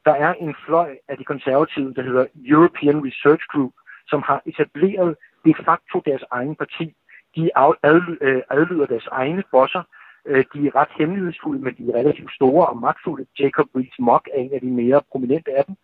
[0.05, 3.73] Der er en fløj af de konservative, der hedder European Research Group,
[4.07, 6.95] som har etableret de facto deres egen parti.
[7.37, 9.83] De øh, adlyder deres egne bosser.
[10.27, 13.27] Øh, de er ret hemmelighedsfulde, men de er relativt store og magtfulde.
[13.39, 15.77] Jacob Rees-Mogg er en af de mere prominente af dem.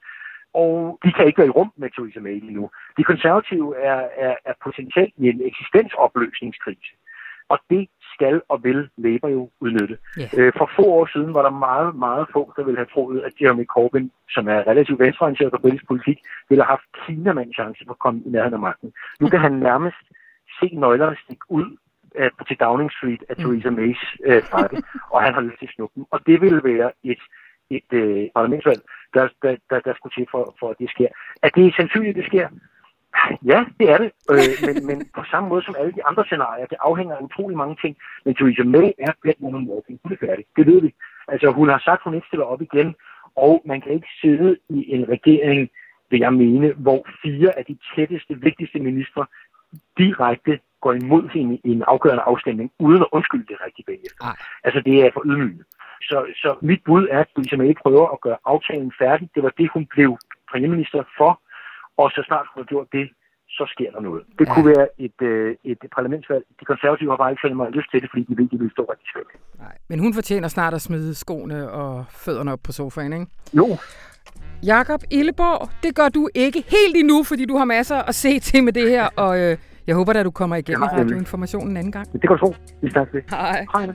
[0.54, 2.70] Og de kan ikke være i rum med Theresa May lige nu.
[2.96, 6.92] De konservative er, er, er potentielt i en eksistensopløsningskrise.
[7.48, 9.96] Og det skal og vil Labour jo udnytte.
[10.18, 10.30] Yeah.
[10.38, 13.32] Øh, for få år siden var der meget, meget få, der ville have troet, at
[13.40, 17.92] Jeremy Corbyn, som er relativt venstreorienteret på britisk politik, ville have haft Kina chance for
[17.92, 18.92] at komme i nærheden af magten.
[19.20, 19.96] Nu kan han nærmest
[20.60, 21.76] se nøglerne stikke ud
[22.14, 23.44] af, til Downing Street af mm.
[23.44, 24.82] Theresa Mays øh, frakke,
[25.12, 26.04] og han har lyst til at snuppe dem.
[26.10, 27.22] Og det vil være et,
[27.70, 28.80] et øh, parlamentsvalg,
[29.14, 31.08] der, der, der, der skulle til for, for, at det sker.
[31.42, 32.48] Er det sandsynligt, det sker?
[33.44, 34.10] Ja, det er det.
[34.30, 37.56] Øh, men, men på samme måde som alle de andre scenarier, det afhænger af utrolig
[37.56, 37.96] mange ting.
[38.24, 40.00] Men Theresa May er blandt nogle walking.
[40.02, 40.44] Hun er færdig.
[40.56, 40.94] Det ved vi.
[41.28, 42.94] Altså, hun har sagt, hun ikke stiller op igen.
[43.36, 45.70] Og man kan ikke sidde i en regering,
[46.10, 49.26] vil jeg mene, hvor fire af de tætteste, vigtigste ministre
[49.98, 54.24] direkte går imod hende i en afgørende afstemning, uden at undskylde det rigtigt bagefter.
[54.64, 55.64] Altså, det er for ydmygende.
[56.08, 59.26] Så, så mit bud er, at Theresa May prøver at gøre aftalen færdig.
[59.34, 60.10] Det var det, hun blev
[60.50, 61.32] premierminister for
[61.96, 63.06] og så snart hun har gjort det,
[63.48, 64.22] så sker der noget.
[64.38, 64.54] Det ja.
[64.54, 66.44] kunne være et, øh, et parlamentsvalg.
[66.60, 68.70] De konservative har bare ikke særlig meget lyst til det, fordi de ved, de vil
[68.70, 69.30] stå rigtig svært.
[69.58, 73.26] Nej, men hun fortjener snart at smide skoene og fødderne op på sofaen, ikke?
[73.52, 73.66] Jo.
[74.66, 78.64] Jakob Illeborg, det gør du ikke helt endnu, fordi du har masser at se til
[78.64, 81.92] med det her, og øh, jeg håber at du kommer igennem i radioinformationen en anden
[81.92, 82.12] gang.
[82.12, 82.54] Det kan du tro.
[82.82, 83.22] Vi snakkes ved.
[83.30, 83.66] Hej.
[83.72, 83.94] Hej.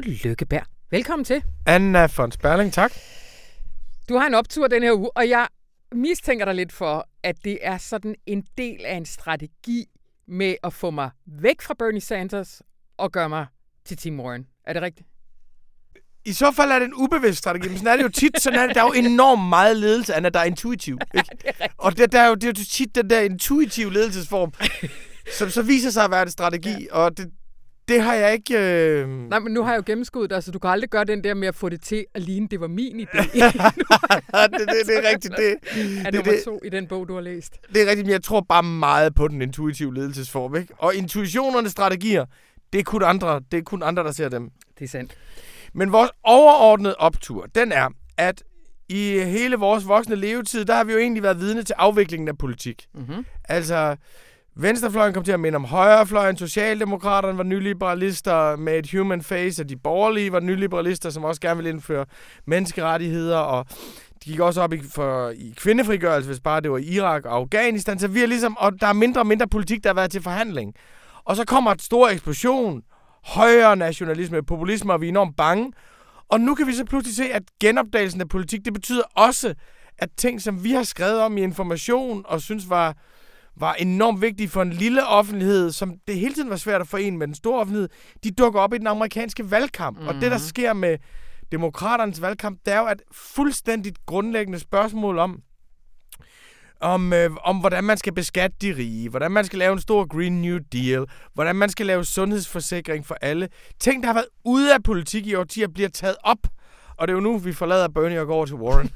[0.00, 0.62] Rune Lykkeberg.
[0.90, 1.42] Velkommen til.
[1.66, 2.92] Anna von Sperling, tak.
[4.08, 5.48] Du har en optur den her uge, og jeg
[5.94, 9.86] mistænker dig lidt for, at det er sådan en del af en strategi
[10.28, 12.62] med at få mig væk fra Bernie Sanders
[12.96, 13.46] og gøre mig
[13.84, 14.46] til Tim Warren.
[14.66, 15.08] Er det rigtigt?
[16.24, 18.40] I så fald er det en ubevidst strategi, men sådan er det jo tit.
[18.40, 18.74] Sådan er det.
[18.74, 20.98] Der er jo enormt meget ledelse, Anna, der er intuitiv.
[21.14, 21.28] Ikke?
[21.44, 23.92] Ja, det er og det, der er jo, det er jo tit den der intuitive
[23.92, 24.52] ledelsesform,
[25.38, 26.84] som så viser sig at være en strategi.
[26.84, 26.94] Ja.
[26.94, 27.30] Og det,
[27.90, 28.58] det har jeg ikke...
[28.58, 29.08] Øh...
[29.08, 31.34] Nej, men nu har jeg jo gennemskuddet dig, så du kan aldrig gøre den der
[31.34, 33.22] med at få det til at ligne, det var min idé.
[33.22, 35.34] det, det, det er rigtigt.
[35.36, 35.56] Det,
[36.06, 37.56] er det, nummer to i den bog, du har læst.
[37.74, 40.56] Det er rigtigt, men jeg tror bare meget på den intuitive ledelsesform.
[40.56, 40.74] Ikke?
[40.78, 42.24] Og intuitionernes strategier,
[42.72, 44.50] det er kun andre, det er kun andre, der ser dem.
[44.78, 45.14] Det er sandt.
[45.72, 48.42] Men vores overordnede optur, den er, at
[48.88, 52.38] i hele vores voksne levetid, der har vi jo egentlig været vidne til afviklingen af
[52.38, 52.86] politik.
[52.94, 53.26] Mm-hmm.
[53.44, 53.96] Altså,
[54.56, 59.68] Venstrefløjen kom til at minde om højrefløjen, Socialdemokraterne var nyliberalister med et human face, og
[59.68, 62.06] de borgerlige var nyliberalister, som også gerne ville indføre
[62.46, 63.66] menneskerettigheder, og
[64.24, 67.98] de gik også op i, for, i kvindefrigørelse, hvis bare det var Irak og Afghanistan.
[67.98, 70.22] Så vi er ligesom, og der er mindre og mindre politik, der har været til
[70.22, 70.74] forhandling.
[71.24, 72.82] Og så kommer et stor eksplosion,
[73.24, 75.72] højere nationalisme, populisme, og vi er enormt bange.
[76.28, 79.54] Og nu kan vi så pludselig se, at genopdagelsen af politik, det betyder også,
[79.98, 82.96] at ting, som vi har skrevet om i information og synes var
[83.60, 87.16] var enormt vigtige for en lille offentlighed, som det hele tiden var svært at forene
[87.16, 87.88] med den store offentlighed,
[88.24, 89.96] de dukker op i den amerikanske valgkamp.
[89.96, 90.08] Mm-hmm.
[90.08, 90.46] Og det, der mhm.
[90.46, 90.98] sker med
[91.52, 95.42] demokraternes valgkamp, det er jo et fuldstændigt grundlæggende spørgsmål om,
[96.80, 100.16] om, øh, om hvordan man skal beskatte de rige, hvordan man skal lave en stor
[100.16, 103.48] Green New Deal, hvordan man skal lave sundhedsforsikring for alle.
[103.80, 106.38] Ting, der har været ude af politik i årtier, bliver taget op
[107.00, 108.90] og det er jo nu, vi forlader Bernie og går over til Warren.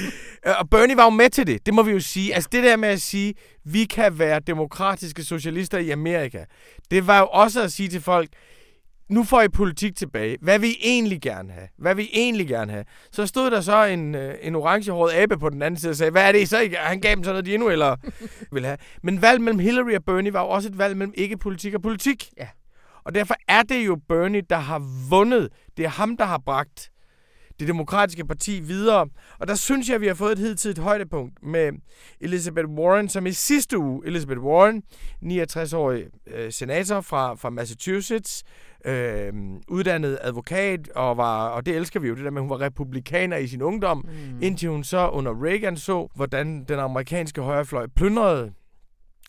[0.60, 2.34] og Bernie var jo med til det, det må vi jo sige.
[2.34, 3.34] Altså det der med at sige,
[3.64, 6.44] vi kan være demokratiske socialister i Amerika,
[6.90, 8.28] det var jo også at sige til folk,
[9.08, 10.36] nu får I politik tilbage.
[10.40, 11.68] Hvad vil I egentlig gerne have?
[11.78, 12.84] Hvad vil I egentlig gerne have?
[13.12, 16.10] Så stod der så en, øh, en orangehåret abe på den anden side og sagde,
[16.10, 16.76] hvad er det I så ikke?
[16.76, 17.96] Han gav dem sådan noget, de endnu eller
[18.54, 18.78] vil have.
[19.02, 22.28] Men valg mellem Hillary og Bernie var jo også et valg mellem ikke-politik og politik.
[22.38, 22.46] Ja.
[23.04, 25.48] Og derfor er det jo Bernie, der har vundet.
[25.76, 26.90] Det er ham, der har bragt
[27.60, 29.08] det demokratiske parti videre.
[29.38, 31.72] Og der synes jeg, at vi har fået et hidtidigt højdepunkt med
[32.20, 34.82] Elizabeth Warren, som i sidste uge, Elizabeth Warren,
[35.22, 38.44] 69-årig øh, senator fra, fra Massachusetts,
[38.84, 39.32] øh,
[39.68, 42.60] uddannet advokat, og, var, og det elsker vi jo, det der med, at hun var
[42.60, 44.42] republikaner i sin ungdom, mm.
[44.42, 48.52] indtil hun så under Reagan så, hvordan den amerikanske højrefløj plyndrede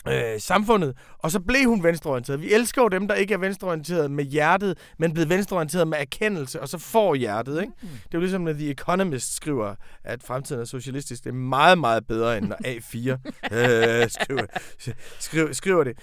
[0.08, 2.41] øh, samfundet, og så blev hun venstreorienteret.
[2.41, 6.62] Vi elsker jo dem, der ikke er venstreorienteret med hjertet, men blevet venstreorienteret med erkendelse,
[6.62, 7.62] og så får hjertet.
[7.62, 7.74] Ikke?
[7.82, 7.88] Mm.
[7.88, 11.24] Det er jo ligesom, når The Economist skriver, at fremtiden er socialistisk.
[11.24, 12.97] Det er meget, meget bedre, end når A4
[13.56, 14.45] øh, skriver,
[15.20, 15.97] skriver, skriver det.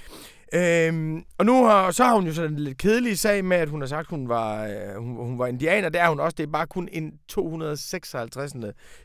[0.55, 3.69] Øhm, og nu har, så har hun jo sådan en lidt kedelig sag med, at
[3.69, 5.89] hun har sagt, at hun var, øh, hun, hun var indianer.
[5.89, 6.35] Det er hun også.
[6.39, 8.53] Det er bare kun en 256.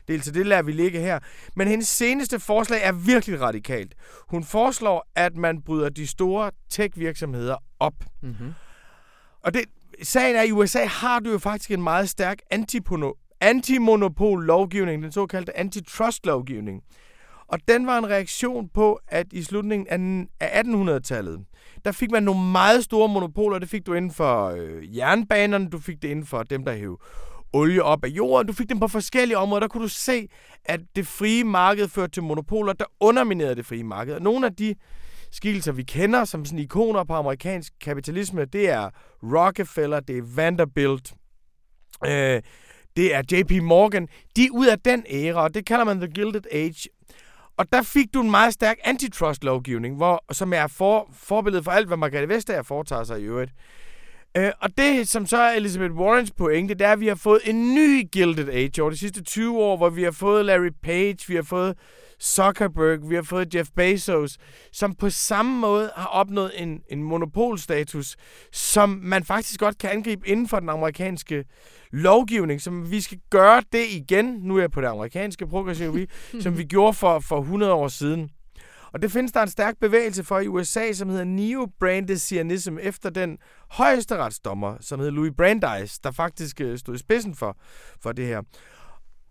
[0.08, 1.18] del, så det lader vi ligge her.
[1.56, 3.94] Men hendes seneste forslag er virkelig radikalt.
[4.28, 7.94] Hun foreslår, at man bryder de store tech-virksomheder op.
[8.22, 8.54] Mm-hmm.
[9.40, 9.62] Og det,
[10.02, 12.38] sagen er, at i USA har du jo faktisk en meget stærk
[13.40, 16.82] antimonopol-lovgivning, den såkaldte antitrust-lovgivning.
[17.48, 21.40] Og den var en reaktion på, at i slutningen af 1800-tallet,
[21.84, 23.58] der fik man nogle meget store monopoler.
[23.58, 26.98] Det fik du inden for øh, jernbanerne, du fik det inden for dem, der hævde
[27.52, 28.46] olie op af jorden.
[28.46, 29.60] Du fik dem på forskellige områder.
[29.60, 30.28] Der kunne du se,
[30.64, 34.14] at det frie marked førte til monopoler, der underminerede det frie marked.
[34.14, 34.74] Og nogle af de
[35.30, 38.90] skikkelser, vi kender som sådan ikoner på amerikansk kapitalisme, det er
[39.22, 41.14] Rockefeller, det er Vanderbilt,
[42.06, 42.42] øh,
[42.96, 44.08] det er JP Morgan.
[44.36, 46.88] De er ud af den æra, og det kalder man The Gilded Age.
[47.58, 51.86] Og der fik du en meget stærk antitrust-lovgivning, hvor, som er for, forbilledet for alt,
[51.86, 53.52] hvad Margrethe Vestager foretager sig i øvrigt.
[54.38, 57.40] Øh, og det, som så er Elizabeth Warrens pointe, det er, at vi har fået
[57.44, 61.18] en ny Gilded Age over de sidste 20 år, hvor vi har fået Larry Page,
[61.28, 61.76] vi har fået
[62.22, 64.38] Zuckerberg, vi har fået Jeff Bezos,
[64.72, 68.16] som på samme måde har opnået en, en monopolstatus,
[68.52, 71.44] som man faktisk godt kan angribe inden for den amerikanske
[71.92, 76.06] lovgivning, som vi skal gøre det igen, nu er jeg på det amerikanske progressive
[76.40, 78.30] som vi gjorde for, for 100 år siden.
[78.92, 83.38] Og det findes der en stærk bevægelse for i USA, som hedder Neo-Brandesianism, efter den
[83.70, 87.56] højesteretsdommer, som hedder Louis Brandeis, der faktisk øh, stod i spidsen for,
[88.02, 88.42] for det her.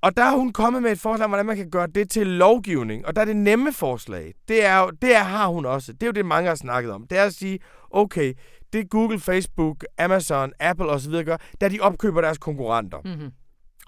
[0.01, 2.27] Og der har hun kommet med et forslag om, hvordan man kan gøre det til
[2.27, 3.05] lovgivning.
[3.05, 4.33] Og der er det nemme forslag.
[4.47, 5.93] Det, er jo, det er, har hun også.
[5.93, 7.07] Det er jo det, mange har snakket om.
[7.07, 7.59] Det er at sige,
[7.91, 8.33] okay,
[8.73, 11.23] det Google, Facebook, Amazon, Apple osv.
[11.23, 12.97] gør, der de opkøber deres konkurrenter.
[13.05, 13.31] Mm-hmm.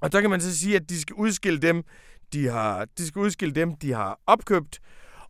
[0.01, 1.84] Og så kan man så sige, at de skal udskille dem,
[2.34, 4.80] de har, de skal udskille dem, de har opkøbt,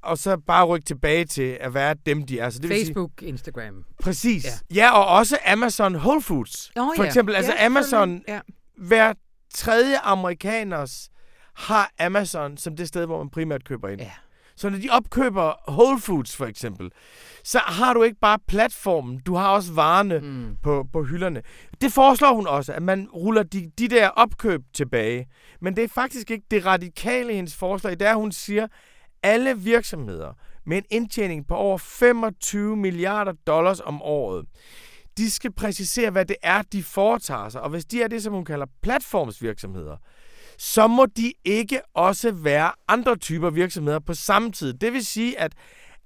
[0.02, 2.50] og så bare rykke tilbage til at være dem, de er.
[2.50, 3.86] Så det Facebook, sige, Instagram.
[4.04, 4.46] Præcis.
[4.46, 4.76] Ja.
[4.76, 6.72] ja, og også Amazon Whole Foods.
[6.76, 7.38] Oh, For eksempel, ja.
[7.38, 8.40] altså ja, Amazon, ja.
[8.78, 9.14] hver
[9.54, 11.10] tredje amerikaners
[11.56, 14.02] har Amazon som det sted, hvor man primært køber ind.
[14.02, 14.12] Ja.
[14.56, 16.92] Så når de opkøber Whole Foods for eksempel,
[17.44, 20.56] så har du ikke bare platformen, du har også varerne mm.
[20.64, 21.42] på, på hylderne.
[21.82, 25.28] Det foreslår hun også, at man ruller de, de der opkøb tilbage.
[25.62, 27.92] Men det er faktisk ikke det radikale i hendes forslag.
[27.92, 28.68] Det er, at hun siger,
[29.24, 30.34] alle virksomheder
[30.66, 34.46] med en indtjening på over 25 milliarder dollars om året,
[35.18, 37.62] de skal præcisere, hvad det er, de foretager sig.
[37.62, 39.98] Og hvis de er det, som hun kalder platformsvirksomheder,
[40.58, 44.74] så må de ikke også være andre typer virksomheder på samme tid.
[44.74, 45.54] Det vil sige, at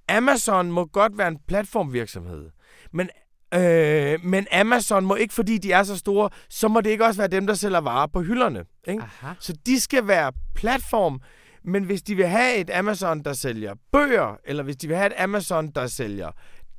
[0.10, 2.50] Amazon må godt være en platformvirksomhed,
[2.92, 3.10] men
[3.54, 7.18] Øh, men Amazon må ikke, fordi de er så store, så må det ikke også
[7.22, 8.66] være dem, der sælger varer på hylderne.
[8.88, 9.04] Ikke?
[9.40, 11.22] Så de skal være platform,
[11.66, 15.08] men hvis de vil have et Amazon, der sælger bøger, eller hvis de vil have
[15.08, 16.32] et Amazon, der sælger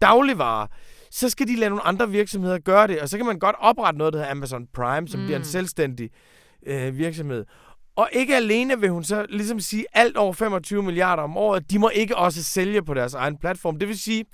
[0.02, 0.66] dagligvarer,
[1.10, 3.98] så skal de lade nogle andre virksomheder gøre det, og så kan man godt oprette
[3.98, 5.26] noget, der hedder Amazon Prime, som mm.
[5.26, 6.10] bliver en selvstændig
[6.66, 7.44] øh, virksomhed.
[7.96, 11.78] Og ikke alene vil hun så ligesom sige, alt over 25 milliarder om året, de
[11.78, 13.78] må ikke også sælge på deres egen platform.
[13.78, 14.24] Det vil sige,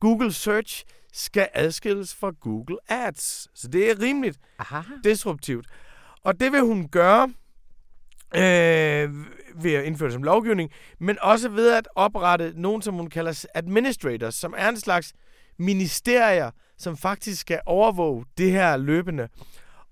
[0.00, 3.48] Google Search skal adskilles fra Google Ads.
[3.54, 4.80] Så det er rimeligt Aha.
[5.04, 5.66] disruptivt.
[6.24, 7.28] Og det vil hun gøre
[8.34, 9.10] øh,
[9.62, 10.70] ved at indføre det som lovgivning,
[11.00, 15.12] men også ved at oprette nogen, som hun kalder administrators, som er en slags
[15.58, 19.28] ministerier, som faktisk skal overvåge det her løbende.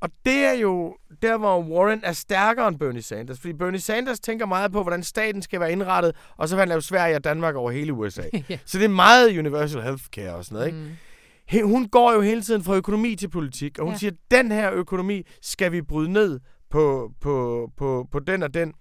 [0.00, 3.40] Og det er jo der, hvor Warren er stærkere end Bernie Sanders.
[3.40, 6.68] Fordi Bernie Sanders tænker meget på, hvordan staten skal være indrettet, og så vil han
[6.68, 8.22] lave Sverige og Danmark over hele USA.
[8.34, 8.58] yeah.
[8.66, 10.78] Så det er meget universal healthcare og sådan noget, ikke?
[10.78, 11.70] Mm.
[11.70, 13.98] Hun går jo hele tiden fra økonomi til politik, og hun ja.
[13.98, 16.40] siger, at den her økonomi skal vi bryde ned
[16.74, 18.72] på, på, på, på den og den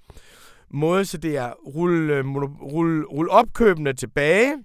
[0.70, 2.22] måde, så det er rulle,
[2.62, 4.58] rulle, rulle opkøbene tilbage,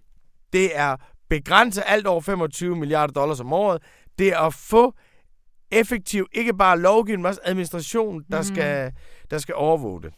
[0.53, 0.97] det er
[1.29, 3.83] begrænse alt over 25 milliarder dollars om året,
[4.19, 4.95] det er at få
[5.71, 8.45] effektiv, ikke bare lovgivning, men også administration, der, mm.
[8.45, 8.93] skal,
[9.31, 10.13] der skal overvåge det.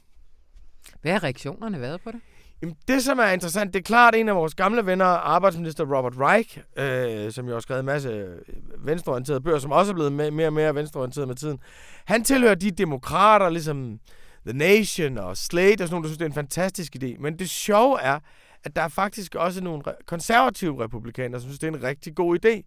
[1.02, 2.20] Hvad har reaktionerne været på det?
[2.62, 6.14] Jamen, det, som er interessant, det er klart en af vores gamle venner, arbejdsminister Robert
[6.16, 8.38] Reich, øh, som jo har skrevet en masse øh,
[8.78, 11.58] venstreorienterede bøger, som også er blevet mere og mere venstreorienteret med tiden.
[12.04, 13.98] Han tilhører de demokrater, ligesom
[14.46, 17.20] The Nation og Slate og sådan nogle, der synes, det er en fantastisk idé.
[17.20, 18.18] Men det sjove er,
[18.64, 22.44] at der er faktisk også nogle konservative republikanere, som synes, det er en rigtig god
[22.44, 22.62] idé.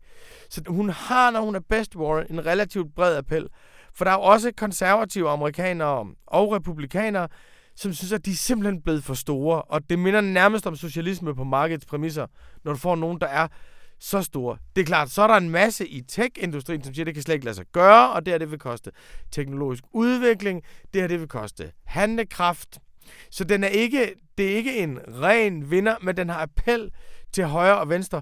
[0.50, 3.48] Så hun har, når hun er best Warren, en relativt bred appel.
[3.96, 7.28] For der er jo også konservative amerikanere og republikanere,
[7.76, 9.62] som synes, at de er simpelthen blevet for store.
[9.62, 12.28] Og det minder nærmest om socialisme på markedets præmisser,
[12.64, 13.48] når du får nogen, der er
[14.00, 14.58] så store.
[14.76, 17.24] Det er klart, så er der en masse i tech-industrien, som siger, at det kan
[17.24, 18.92] slet ikke lade sig gøre, og det her det vil koste
[19.32, 20.62] teknologisk udvikling,
[20.94, 22.80] det her det vil koste handlekraft.
[23.32, 26.92] Så den er ikke, det er ikke en ren vinder, men den har appel
[27.32, 28.22] til højre og venstre.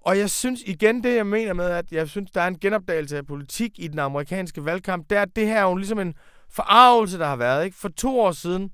[0.00, 3.16] Og jeg synes igen, det jeg mener med, at jeg synes, der er en genopdagelse
[3.16, 6.14] af politik i den amerikanske valgkamp, det er, at det her er jo ligesom en
[6.50, 7.64] forarvelse, der har været.
[7.64, 7.76] Ikke?
[7.76, 8.70] For to år siden,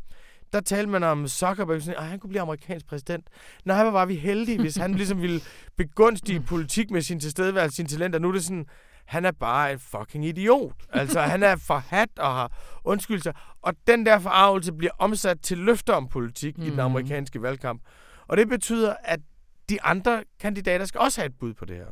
[0.53, 3.27] der talte man om Zuckerberg, sådan, at han kunne blive amerikansk præsident.
[3.65, 5.41] Nej, hvor var vi heldige, hvis han ligesom ville
[5.77, 8.19] begunstige politik med sin tilstedeværelse, sin talenter.
[8.19, 8.67] Nu er det sådan,
[9.07, 10.73] han er bare en fucking idiot.
[10.91, 12.53] Altså, han er forhat og har
[12.85, 13.35] undskyld sig.
[13.63, 16.63] Og den der forarvelse bliver omsat til løfter om politik mm.
[16.63, 16.81] i den Mhm.
[16.81, 17.83] amerikanske valgkamp.
[18.29, 19.21] Og det betyder, at
[19.69, 21.87] de andre kandidater skal også have et bud på det her.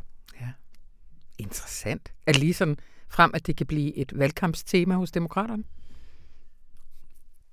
[1.39, 2.13] Interessant.
[2.27, 2.77] Er det lige sådan
[3.11, 5.65] frem, at det kan blive et valgkampstema hos demokraterne?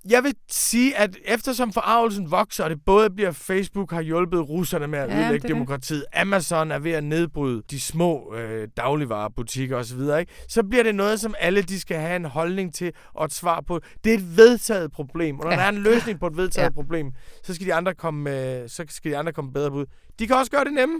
[0.09, 4.87] Jeg vil sige, at eftersom forarvelsen vokser, og det både bliver Facebook har hjulpet russerne
[4.87, 5.55] med at Ja, er udlægge det.
[5.55, 10.25] demokratiet, Amazon er ved at nedbryde de små øh, dagligvarerbutikker osv., ikke?
[10.49, 13.61] så bliver det noget, som alle de skal have en holdning til og et svar
[13.67, 13.79] på.
[14.03, 15.57] Det er et vedtaget problem, og når Ja.
[15.57, 16.71] der er en løsning på et vedtaget Ja.
[16.73, 17.11] problem,
[17.43, 18.29] så skal, de andre komme,
[18.61, 19.85] øh, så skal de andre komme bedre bud.
[20.19, 20.95] De kan også gøre det nemme.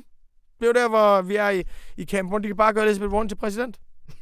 [0.60, 1.64] Det er jo der, hvor vi er i,
[1.98, 2.44] i Camp One.
[2.44, 3.78] De kan bare gøre Elizabeth Warren til præsident.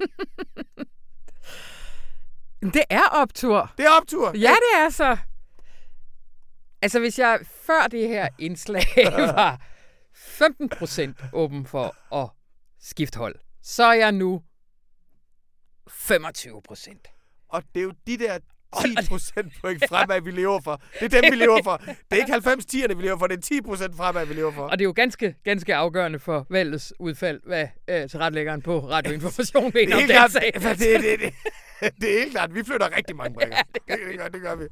[2.73, 3.73] Det er optur.
[3.77, 4.37] Det er optur.
[4.37, 5.17] Ja, det er så.
[6.81, 8.83] Altså, hvis jeg før det her indslag
[9.35, 9.61] var
[10.13, 12.29] 15 procent åben for at
[12.79, 14.41] skifte hold, så er jeg nu
[15.87, 17.07] 25 procent.
[17.49, 18.39] Og det er jo de der
[18.81, 20.81] 10 procent point fremad, vi lever for.
[20.99, 21.77] Det er dem, vi lever for.
[22.09, 23.27] Det er ikke 90 tierne, vi lever for.
[23.27, 24.61] Det er 10 procent fremad, vi lever for.
[24.61, 29.65] Og det er jo ganske, ganske afgørende for valgets udfald, hvad øh, tilrettelæggeren på Radioinformation
[29.65, 30.51] Det mener er om den sag.
[30.53, 31.33] det, det, det,
[31.79, 32.55] det, det er helt klart.
[32.55, 33.57] Vi flytter rigtig mange brikker.
[33.73, 34.65] det, det, gør, det gør vi.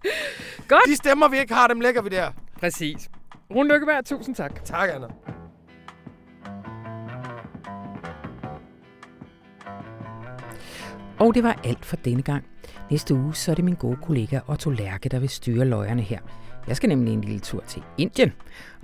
[0.68, 0.82] Godt.
[0.88, 2.32] De stemmer, vi ikke har, dem lægger vi der.
[2.60, 3.10] Præcis.
[3.56, 4.66] Rune Lykkeberg, tusind tak.
[4.66, 5.08] Tak, Anna.
[11.20, 12.43] Og det var alt for denne gang.
[12.91, 16.20] Næste uge så er det min gode kollega Otto Lærke, der vil styre løjerne her.
[16.68, 18.32] Jeg skal nemlig en lille tur til Indien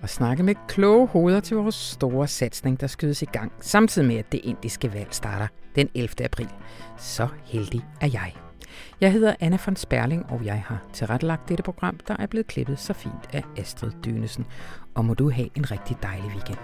[0.01, 4.17] og snakke med kloge hoveder til vores store satsning, der skydes i gang, samtidig med,
[4.17, 6.25] at det indiske valg starter den 11.
[6.25, 6.49] april.
[6.97, 8.33] Så heldig er jeg.
[9.01, 12.79] Jeg hedder Anna von Sperling, og jeg har tilrettelagt dette program, der er blevet klippet
[12.79, 14.45] så fint af Astrid Dynesen.
[14.95, 16.59] Og må du have en rigtig dejlig weekend.